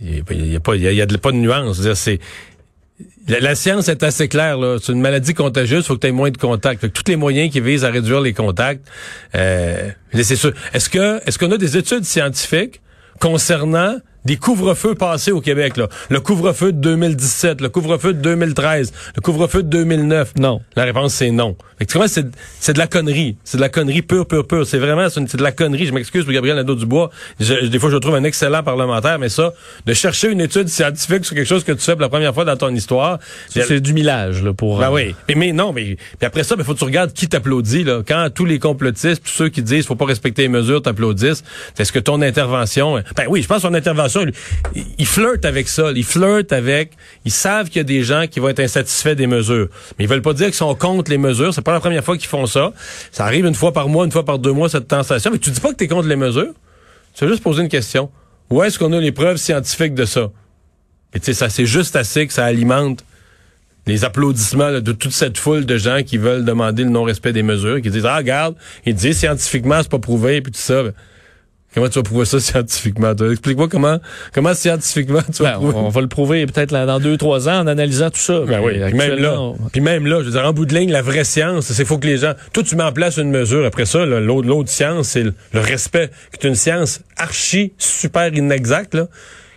Il 0.00 0.14
n'y 0.14 0.56
a, 0.56 0.60
pas- 0.60 0.76
y 0.76 1.00
a, 1.00 1.06
de- 1.06 1.16
pas 1.16 1.32
de 1.32 1.36
nuance. 1.36 1.80
C'est, 1.94 2.18
la, 3.28 3.54
science 3.54 3.88
est 3.88 4.02
assez 4.02 4.28
claire, 4.28 4.58
là. 4.58 4.78
C'est 4.80 4.92
une 4.92 5.00
maladie 5.00 5.34
contagieuse, 5.34 5.84
il 5.84 5.86
faut 5.86 5.94
que 5.94 6.00
tu 6.00 6.06
aies 6.08 6.12
moins 6.12 6.30
de 6.30 6.36
contacts. 6.36 6.92
Tous 6.92 7.04
les 7.08 7.16
moyens 7.16 7.50
qui 7.52 7.60
visent 7.60 7.84
à 7.84 7.90
réduire 7.90 8.20
les 8.20 8.32
contacts, 8.32 8.86
euh, 9.34 9.90
c'est 10.12 10.36
sûr. 10.36 10.52
Est-ce 10.74 10.88
que, 10.90 11.20
est-ce 11.26 11.38
qu'on 11.38 11.50
a 11.52 11.56
des 11.58 11.76
études 11.76 12.04
scientifiques 12.04 12.80
concernant 13.20 13.96
des 14.24 14.36
couvre-feux 14.36 14.94
passés 14.94 15.32
au 15.32 15.40
Québec, 15.40 15.76
là? 15.76 15.88
Le 16.10 16.20
couvre-feu 16.20 16.72
de 16.72 16.78
2017, 16.78 17.60
le 17.60 17.68
couvre-feu 17.68 18.14
de 18.14 18.20
2013, 18.20 18.92
le 19.16 19.20
couvre-feu 19.20 19.62
de 19.62 19.68
2009. 19.68 20.34
Non. 20.38 20.60
La 20.76 20.84
réponse, 20.84 21.14
c'est 21.14 21.30
non. 21.30 21.56
Fait 21.78 21.86
que 21.86 22.06
c'est, 22.06 22.26
c'est 22.60 22.72
de 22.74 22.78
la 22.78 22.86
connerie. 22.86 23.36
C'est 23.42 23.56
de 23.56 23.62
la 23.62 23.68
connerie 23.68 24.02
pure, 24.02 24.26
pure, 24.26 24.46
pure. 24.46 24.66
C'est 24.66 24.78
vraiment, 24.78 25.08
c'est, 25.08 25.18
une- 25.20 25.26
c'est 25.28 25.36
de 25.38 25.42
la 25.42 25.50
connerie. 25.52 25.86
Je 25.86 25.92
m'excuse 25.92 26.22
pour 26.24 26.32
Gabriel 26.32 26.56
Nadeau-Dubois. 26.56 27.10
Je- 27.40 27.66
des 27.66 27.78
fois, 27.80 27.90
je 27.90 27.96
trouve 27.96 28.14
un 28.14 28.22
excellent 28.24 28.62
parlementaire, 28.62 29.18
mais 29.18 29.28
ça, 29.28 29.52
de 29.86 29.92
chercher 29.94 30.30
une 30.30 30.40
étude 30.40 30.68
scientifique 30.68 31.24
sur 31.24 31.34
quelque 31.34 31.48
chose 31.48 31.64
que 31.64 31.72
tu 31.72 31.80
fais 31.80 31.92
pour 31.92 32.02
la 32.02 32.08
première 32.08 32.32
fois 32.34 32.44
dans 32.44 32.56
ton 32.56 32.72
histoire. 32.74 33.18
Ça, 33.48 33.62
C'est 33.66 33.80
du 33.80 33.92
millage 33.94 34.42
là 34.44 34.52
pour 34.52 34.78
Ben 34.78 34.88
euh, 34.90 34.92
oui. 34.94 35.14
Mais, 35.28 35.34
mais 35.34 35.52
non, 35.52 35.72
mais 35.72 35.96
puis 35.96 36.26
après 36.26 36.44
ça, 36.44 36.54
il 36.56 36.62
faut 36.64 36.74
que 36.74 36.78
tu 36.78 36.84
regardes 36.84 37.12
qui 37.12 37.26
t'applaudit. 37.28 37.82
Là. 37.84 38.02
Quand 38.06 38.28
tous 38.32 38.44
les 38.44 38.58
complotistes, 38.58 39.24
tous 39.24 39.30
ceux 39.32 39.48
qui 39.48 39.62
disent 39.62 39.86
faut 39.86 39.96
pas 39.96 40.04
respecter 40.06 40.42
les 40.42 40.48
mesures 40.48 40.82
t'applaudissent, 40.82 41.42
est-ce 41.78 41.90
que 41.92 41.98
ton 41.98 42.22
intervention... 42.22 43.02
Ben 43.16 43.24
oui, 43.28 43.42
je 43.42 43.48
pense 43.48 43.56
que 43.58 43.62
son 43.62 43.74
intervention, 43.74 44.11
il, 44.74 44.84
il 44.98 45.06
flirte 45.06 45.44
avec 45.44 45.68
ça. 45.68 45.90
Il 45.94 46.04
flirte 46.04 46.52
avec... 46.52 46.92
Ils 47.24 47.32
savent 47.32 47.68
qu'il 47.68 47.76
y 47.76 47.80
a 47.80 47.84
des 47.84 48.02
gens 48.02 48.26
qui 48.30 48.40
vont 48.40 48.48
être 48.48 48.60
insatisfaits 48.60 49.14
des 49.14 49.26
mesures. 49.26 49.68
Mais 49.98 50.04
ils 50.04 50.08
veulent 50.08 50.22
pas 50.22 50.34
dire 50.34 50.46
qu'ils 50.46 50.54
sont 50.54 50.74
contre 50.74 51.10
les 51.10 51.18
mesures. 51.18 51.52
C'est 51.54 51.62
pas 51.62 51.72
la 51.72 51.80
première 51.80 52.04
fois 52.04 52.16
qu'ils 52.16 52.28
font 52.28 52.46
ça. 52.46 52.72
Ça 53.10 53.24
arrive 53.24 53.46
une 53.46 53.54
fois 53.54 53.72
par 53.72 53.88
mois, 53.88 54.04
une 54.04 54.12
fois 54.12 54.24
par 54.24 54.38
deux 54.38 54.52
mois, 54.52 54.68
cette 54.68 54.88
tentation. 54.88 55.30
Mais 55.30 55.38
tu 55.38 55.50
dis 55.50 55.60
pas 55.60 55.72
que 55.72 55.76
tu 55.76 55.84
es 55.84 55.88
contre 55.88 56.08
les 56.08 56.16
mesures? 56.16 56.52
Tu 57.14 57.24
veux 57.24 57.30
juste 57.30 57.42
poser 57.42 57.62
une 57.62 57.68
question. 57.68 58.10
Où 58.50 58.62
est-ce 58.62 58.78
qu'on 58.78 58.92
a 58.92 59.00
les 59.00 59.12
preuves 59.12 59.36
scientifiques 59.38 59.94
de 59.94 60.04
ça? 60.04 60.30
Et 61.14 61.20
tu 61.20 61.26
sais, 61.26 61.34
ça, 61.34 61.48
c'est 61.48 61.66
juste 61.66 61.96
assez 61.96 62.26
que 62.26 62.32
ça 62.32 62.44
alimente 62.44 63.04
les 63.86 64.04
applaudissements 64.04 64.80
de 64.80 64.92
toute 64.92 65.12
cette 65.12 65.38
foule 65.38 65.66
de 65.66 65.76
gens 65.76 66.02
qui 66.04 66.16
veulent 66.16 66.44
demander 66.44 66.84
le 66.84 66.90
non-respect 66.90 67.32
des 67.32 67.42
mesures, 67.42 67.82
qui 67.82 67.90
disent, 67.90 68.06
ah, 68.06 68.16
regarde, 68.16 68.54
ils 68.86 68.94
disent 68.94 69.18
scientifiquement, 69.18 69.78
c'est 69.82 69.90
pas 69.90 69.98
prouvé, 69.98 70.40
puis 70.40 70.52
tout 70.52 70.60
ça. 70.60 70.84
Comment 71.74 71.88
tu 71.88 71.98
vas 71.98 72.02
prouver 72.02 72.24
ça 72.24 72.38
scientifiquement? 72.40 73.12
Explique-moi 73.14 73.68
comment, 73.68 73.98
comment 74.34 74.54
scientifiquement 74.54 75.22
tu 75.34 75.42
vas 75.42 75.52
Ben, 75.52 75.56
prouver. 75.58 75.74
on, 75.76 75.88
va 75.88 76.00
le 76.00 76.08
prouver 76.08 76.46
peut-être 76.46 76.70
là, 76.70 76.86
dans 76.86 77.00
deux, 77.00 77.16
trois 77.16 77.48
ans 77.48 77.60
en 77.60 77.66
analysant 77.66 78.10
tout 78.10 78.18
ça. 78.20 78.40
Ben 78.46 78.60
oui, 78.62 78.74
puis 78.84 78.94
même 78.94 79.18
là, 79.18 79.40
on- 79.40 79.56
puis 79.72 79.80
même 79.80 80.06
là, 80.06 80.20
je 80.20 80.24
veux 80.26 80.30
dire, 80.32 80.44
en 80.46 80.52
bout 80.52 80.66
de 80.66 80.74
ligne, 80.74 80.90
la 80.90 81.02
vraie 81.02 81.24
science, 81.24 81.66
c'est 81.72 81.84
faut 81.84 81.98
que 81.98 82.06
les 82.06 82.18
gens, 82.18 82.32
toi, 82.52 82.62
tu 82.62 82.76
mets 82.76 82.82
en 82.84 82.92
place 82.92 83.16
une 83.16 83.30
mesure. 83.30 83.64
Après 83.64 83.86
ça, 83.86 84.04
l'autre 84.04 84.68
science, 84.68 85.08
c'est 85.08 85.22
le, 85.22 85.34
le 85.52 85.60
respect, 85.60 86.10
qui 86.38 86.46
est 86.46 86.48
une 86.48 86.54
science 86.56 87.00
archi 87.16 87.72
super 87.78 88.32
inexacte. 88.34 88.94
Là. 88.94 89.06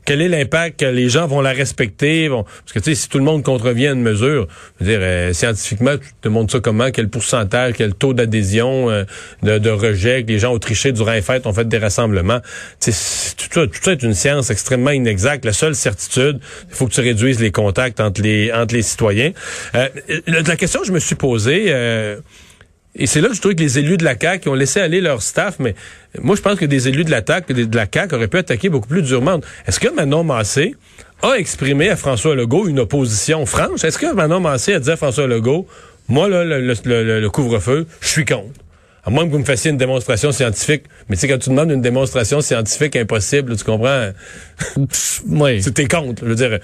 Quel 0.06 0.22
est 0.22 0.30
l'impact 0.30 0.82
que 0.82 0.86
les 0.86 1.10
gens 1.10 1.26
vont 1.26 1.42
la 1.42 1.52
respecter? 1.52 2.30
Parce 2.30 2.74
que 2.74 2.80
tu 2.80 2.92
sais, 2.92 2.96
si 2.96 3.10
tout 3.10 3.18
le 3.18 3.24
monde 3.24 3.44
contrevient 3.44 3.88
à 3.88 3.92
une 3.94 4.04
mesure, 4.04 4.48
je 4.80 4.86
veux 4.86 4.92
dire, 4.92 5.00
euh, 5.02 5.34
scientifiquement, 5.34 5.98
tu 5.98 6.08
te 6.22 6.28
montres 6.28 6.52
ça 6.52 6.60
comment, 6.60 6.92
quel 6.92 7.10
pourcentage, 7.10 7.74
quel 7.76 7.96
taux 7.96 8.14
d'adhésion, 8.14 8.90
euh, 8.92 9.04
de, 9.42 9.58
de 9.58 9.70
rejet, 9.72 10.24
que 10.24 10.28
les 10.28 10.38
gens 10.38 10.54
ont 10.54 10.60
triché 10.60 10.92
durant 10.92 11.14
les 11.14 11.24
fêtes, 11.24 11.48
ont 11.48 11.54
fait 11.54 11.68
des 11.68 11.80
rassemblements? 11.80 12.40
Tu 12.80 12.92
sais, 12.92 13.36
tout 13.36 13.68
ça, 13.82 13.92
est 13.92 14.04
une 14.04 14.14
science 14.14 14.52
extrêmement 14.52 14.92
inexacte. 14.92 15.44
La 15.44 15.54
seule 15.54 15.76
certitude, 15.76 16.40
il 16.70 16.76
faut 16.76 16.86
que 16.86 16.94
tu 16.94 17.02
réduises 17.02 17.40
les 17.40 17.52
contacts 17.52 18.00
entre 18.00 18.22
les 18.22 18.52
entre 18.54 18.76
les 18.76 18.84
citoyens. 18.84 19.32
Euh, 19.74 19.90
la, 20.28 20.42
la 20.42 20.56
question 20.56 20.82
que 20.82 20.88
je 20.88 20.92
me 20.92 21.00
suis 21.00 21.16
posée. 21.16 21.74
Et 22.98 23.06
c'est 23.08 23.22
là 23.22 23.28
que 23.30 23.36
je 23.36 23.42
trouve 23.42 23.56
que 23.56 23.62
les 23.62 23.78
élus 23.80 23.98
de 23.98 24.04
la 24.06 24.16
CAQ 24.20 24.50
ont 24.50 24.54
laissé 24.54 24.80
aller 24.80 25.02
leur 25.02 25.22
staff, 25.22 25.56
mais 25.60 25.76
moi, 26.22 26.36
je 26.36 26.42
pense 26.42 26.58
que 26.58 26.66
des 26.66 26.88
élus 26.88 27.04
de 27.04 27.12
la, 27.12 27.22
TAC, 27.22 27.48
de 27.52 27.76
la 27.76 27.86
CAQ 27.92 28.16
auraient 28.16 28.28
pu 28.28 28.38
attaquer 28.38 28.70
beaucoup 28.70 28.88
plus 28.88 29.02
durement. 29.02 29.40
Est-ce 29.68 29.80
que 29.80 29.90
Manon 29.94 30.24
Massé 30.24 30.76
a 31.22 31.34
exprimé 31.34 31.90
à 31.90 31.96
François 31.96 32.36
Legault 32.36 32.68
une 32.68 32.80
opposition 32.80 33.46
franche? 33.46 33.84
Est-ce 33.84 33.98
que 33.98 34.14
Manon 34.14 34.40
Massé 34.40 34.74
a 34.74 34.80
dit 34.80 34.92
à 34.92 34.96
François 34.98 35.28
Legault, 35.28 35.68
moi, 36.08 36.30
là, 36.30 36.44
le- 36.44 36.60
le 37.20 37.30
couvre-feu, 37.30 37.86
je 38.02 38.08
suis 38.08 38.26
contre? 38.26 38.60
À 39.08 39.12
moins 39.12 39.26
que 39.28 39.32
vous 39.32 39.38
me 39.38 39.46
fassiez 39.46 39.70
une 39.70 39.78
démonstration 39.78 40.32
scientifique. 40.32 40.86
Mais 41.10 41.16
tu 41.16 41.22
sais, 41.22 41.28
quand 41.28 41.38
tu 41.38 41.50
demandes 41.52 41.70
une 41.70 41.82
démonstration 41.82 42.42
scientifique 42.42 42.96
impossible, 42.96 43.56
tu 43.56 43.64
comprends? 43.64 44.10
oui. 45.28 45.62
C'est 45.62 45.74
t'es 45.74 45.88
contre. 45.88 46.24
Je 46.24 46.30
veux 46.30 46.36
dire, 46.36 46.60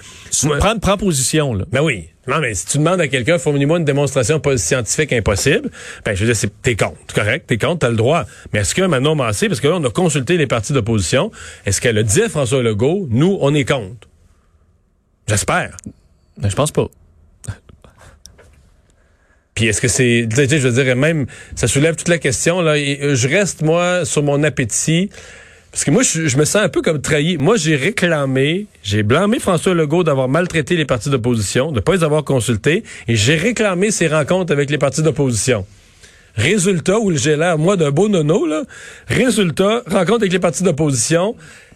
moi- 0.45 0.57
Prends, 0.57 0.77
prends 0.79 0.97
position, 0.97 1.53
là. 1.53 1.65
ben 1.71 1.81
oui. 1.81 2.07
Non, 2.27 2.39
mais 2.39 2.53
si 2.53 2.65
tu 2.67 2.77
demandes 2.79 2.99
à 3.01 3.07
quelqu'un, 3.07 3.37
fournis-moi 3.37 3.77
une 3.79 3.85
démonstration 3.85 4.41
scientifique 4.57 5.13
impossible, 5.13 5.69
ben 6.05 6.13
je 6.15 6.21
veux 6.21 6.25
dire, 6.27 6.35
c'est, 6.35 6.51
t'es 6.61 6.75
contre. 6.75 7.13
Correct, 7.13 7.45
t'es 7.47 7.57
contre, 7.59 7.79
t'as 7.79 7.89
le 7.89 7.95
droit. 7.95 8.25
Mais 8.53 8.59
est-ce 8.61 8.73
que 8.75 8.81
Manon 8.83 9.15
Massé, 9.15 9.47
parce 9.47 9.59
que 9.59 9.67
là, 9.67 9.75
on 9.77 9.83
a 9.83 9.89
consulté 9.91 10.37
les 10.37 10.47
partis 10.47 10.73
d'opposition, 10.73 11.31
est-ce 11.65 11.79
qu'elle 11.81 11.97
a 11.97 12.03
dit 12.03 12.21
à 12.23 12.29
François 12.29 12.61
Legault, 12.63 13.07
nous, 13.11 13.37
on 13.41 13.53
est 13.53 13.65
contre? 13.65 14.07
J'espère. 15.27 15.77
Ben, 16.37 16.49
je 16.49 16.55
pense 16.55 16.71
pas. 16.71 16.87
Puis 19.55 19.67
est-ce 19.67 19.81
que 19.81 19.87
c'est, 19.87 20.27
je 20.31 20.67
veux 20.67 20.83
dire, 20.83 20.95
même, 20.95 21.25
ça 21.55 21.67
soulève 21.67 21.95
toute 21.95 22.07
la 22.07 22.17
question, 22.17 22.61
là. 22.61 22.75
Euh, 22.77 23.15
je 23.15 23.27
reste, 23.27 23.61
moi, 23.61 24.05
sur 24.05 24.23
mon 24.23 24.43
appétit. 24.43 25.09
Parce 25.71 25.85
que 25.85 25.91
moi, 25.91 26.03
je, 26.03 26.37
me 26.37 26.43
sens 26.43 26.63
un 26.63 26.69
peu 26.69 26.81
comme 26.81 27.01
trahi. 27.01 27.37
Moi, 27.37 27.55
j'ai 27.55 27.75
réclamé, 27.75 28.67
j'ai 28.83 29.03
blâmé 29.03 29.39
François 29.39 29.73
Legault 29.73 30.03
d'avoir 30.03 30.27
maltraité 30.27 30.75
les 30.75 30.85
partis 30.85 31.09
d'opposition, 31.09 31.71
de 31.71 31.79
pas 31.79 31.93
les 31.93 32.03
avoir 32.03 32.25
consultés, 32.25 32.83
et 33.07 33.15
j'ai 33.15 33.35
réclamé 33.35 33.91
ses 33.91 34.07
rencontres 34.07 34.51
avec 34.51 34.69
les 34.69 34.77
partis 34.77 35.01
d'opposition. 35.01 35.65
Résultat, 36.35 36.99
où 36.99 37.15
j'ai 37.15 37.35
l'air, 37.35 37.57
moi, 37.57 37.77
d'un 37.77 37.91
beau 37.91 38.09
nono, 38.09 38.45
là. 38.45 38.63
Résultat, 39.07 39.83
rencontre 39.87 40.21
avec 40.21 40.33
les 40.33 40.39
partis 40.39 40.63
d'opposition. 40.63 41.35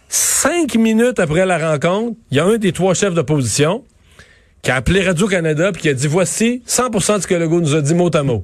Cinq 0.09 0.75
minutes 0.75 1.19
après 1.19 1.45
la 1.45 1.71
rencontre, 1.71 2.17
il 2.31 2.37
y 2.37 2.39
a 2.39 2.45
un 2.45 2.57
des 2.57 2.71
trois 2.71 2.93
chefs 2.93 3.13
d'opposition 3.13 3.83
qui 4.65 4.71
a 4.71 4.77
appelé 4.77 5.03
Radio-Canada 5.03 5.71
puis 5.71 5.83
qui 5.83 5.89
a 5.89 5.93
dit 5.93 6.07
voici 6.07 6.63
100% 6.67 7.17
de 7.17 7.21
ce 7.21 7.27
que 7.27 7.35
Legault 7.35 7.61
nous 7.61 7.75
a 7.75 7.81
dit 7.81 7.93
mot 7.93 8.09
à 8.11 8.23
mot. 8.23 8.43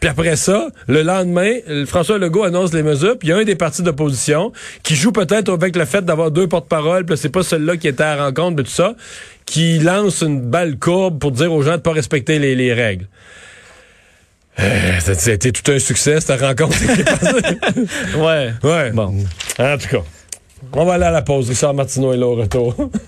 Puis 0.00 0.08
après 0.08 0.34
ça, 0.36 0.68
le 0.86 1.02
lendemain, 1.02 1.56
François 1.86 2.16
Legault 2.16 2.44
annonce 2.44 2.72
les 2.72 2.82
mesures, 2.82 3.18
puis 3.18 3.28
il 3.28 3.30
y 3.32 3.34
a 3.34 3.36
un 3.36 3.44
des 3.44 3.54
partis 3.54 3.82
d'opposition 3.82 4.50
qui 4.82 4.96
joue 4.96 5.12
peut-être 5.12 5.52
avec 5.52 5.76
le 5.76 5.84
fait 5.84 6.02
d'avoir 6.02 6.30
deux 6.30 6.48
porte-paroles, 6.48 7.04
puis 7.04 7.18
c'est 7.18 7.28
pas 7.28 7.42
celui-là 7.42 7.76
qui 7.76 7.86
était 7.86 8.02
à 8.02 8.16
la 8.16 8.24
rencontre, 8.26 8.56
mais 8.56 8.62
tout 8.62 8.70
ça, 8.70 8.94
qui 9.44 9.78
lance 9.78 10.22
une 10.22 10.40
balle 10.40 10.78
courbe 10.78 11.18
pour 11.18 11.32
dire 11.32 11.52
aux 11.52 11.60
gens 11.60 11.72
de 11.72 11.82
pas 11.82 11.92
respecter 11.92 12.38
les, 12.38 12.54
les 12.54 12.72
règles. 12.72 13.08
Euh, 14.60 15.00
ça, 15.00 15.14
ça 15.14 15.32
a 15.32 15.34
été 15.34 15.52
tout 15.52 15.70
un 15.70 15.78
succès, 15.78 16.18
cette 16.20 16.40
rencontre. 16.40 16.78
Ouais. 18.16 18.52
ouais. 18.62 18.90
Bon. 18.92 19.14
En 19.58 19.76
tout 19.76 19.88
cas, 19.88 20.02
on 20.72 20.84
va 20.86 20.94
aller 20.94 21.04
à 21.04 21.10
la 21.10 21.22
pause. 21.22 21.50
Richard 21.50 21.74
Martineau 21.74 22.14
est 22.14 22.16
là 22.16 22.26
au 22.26 22.36
retour. 22.36 22.74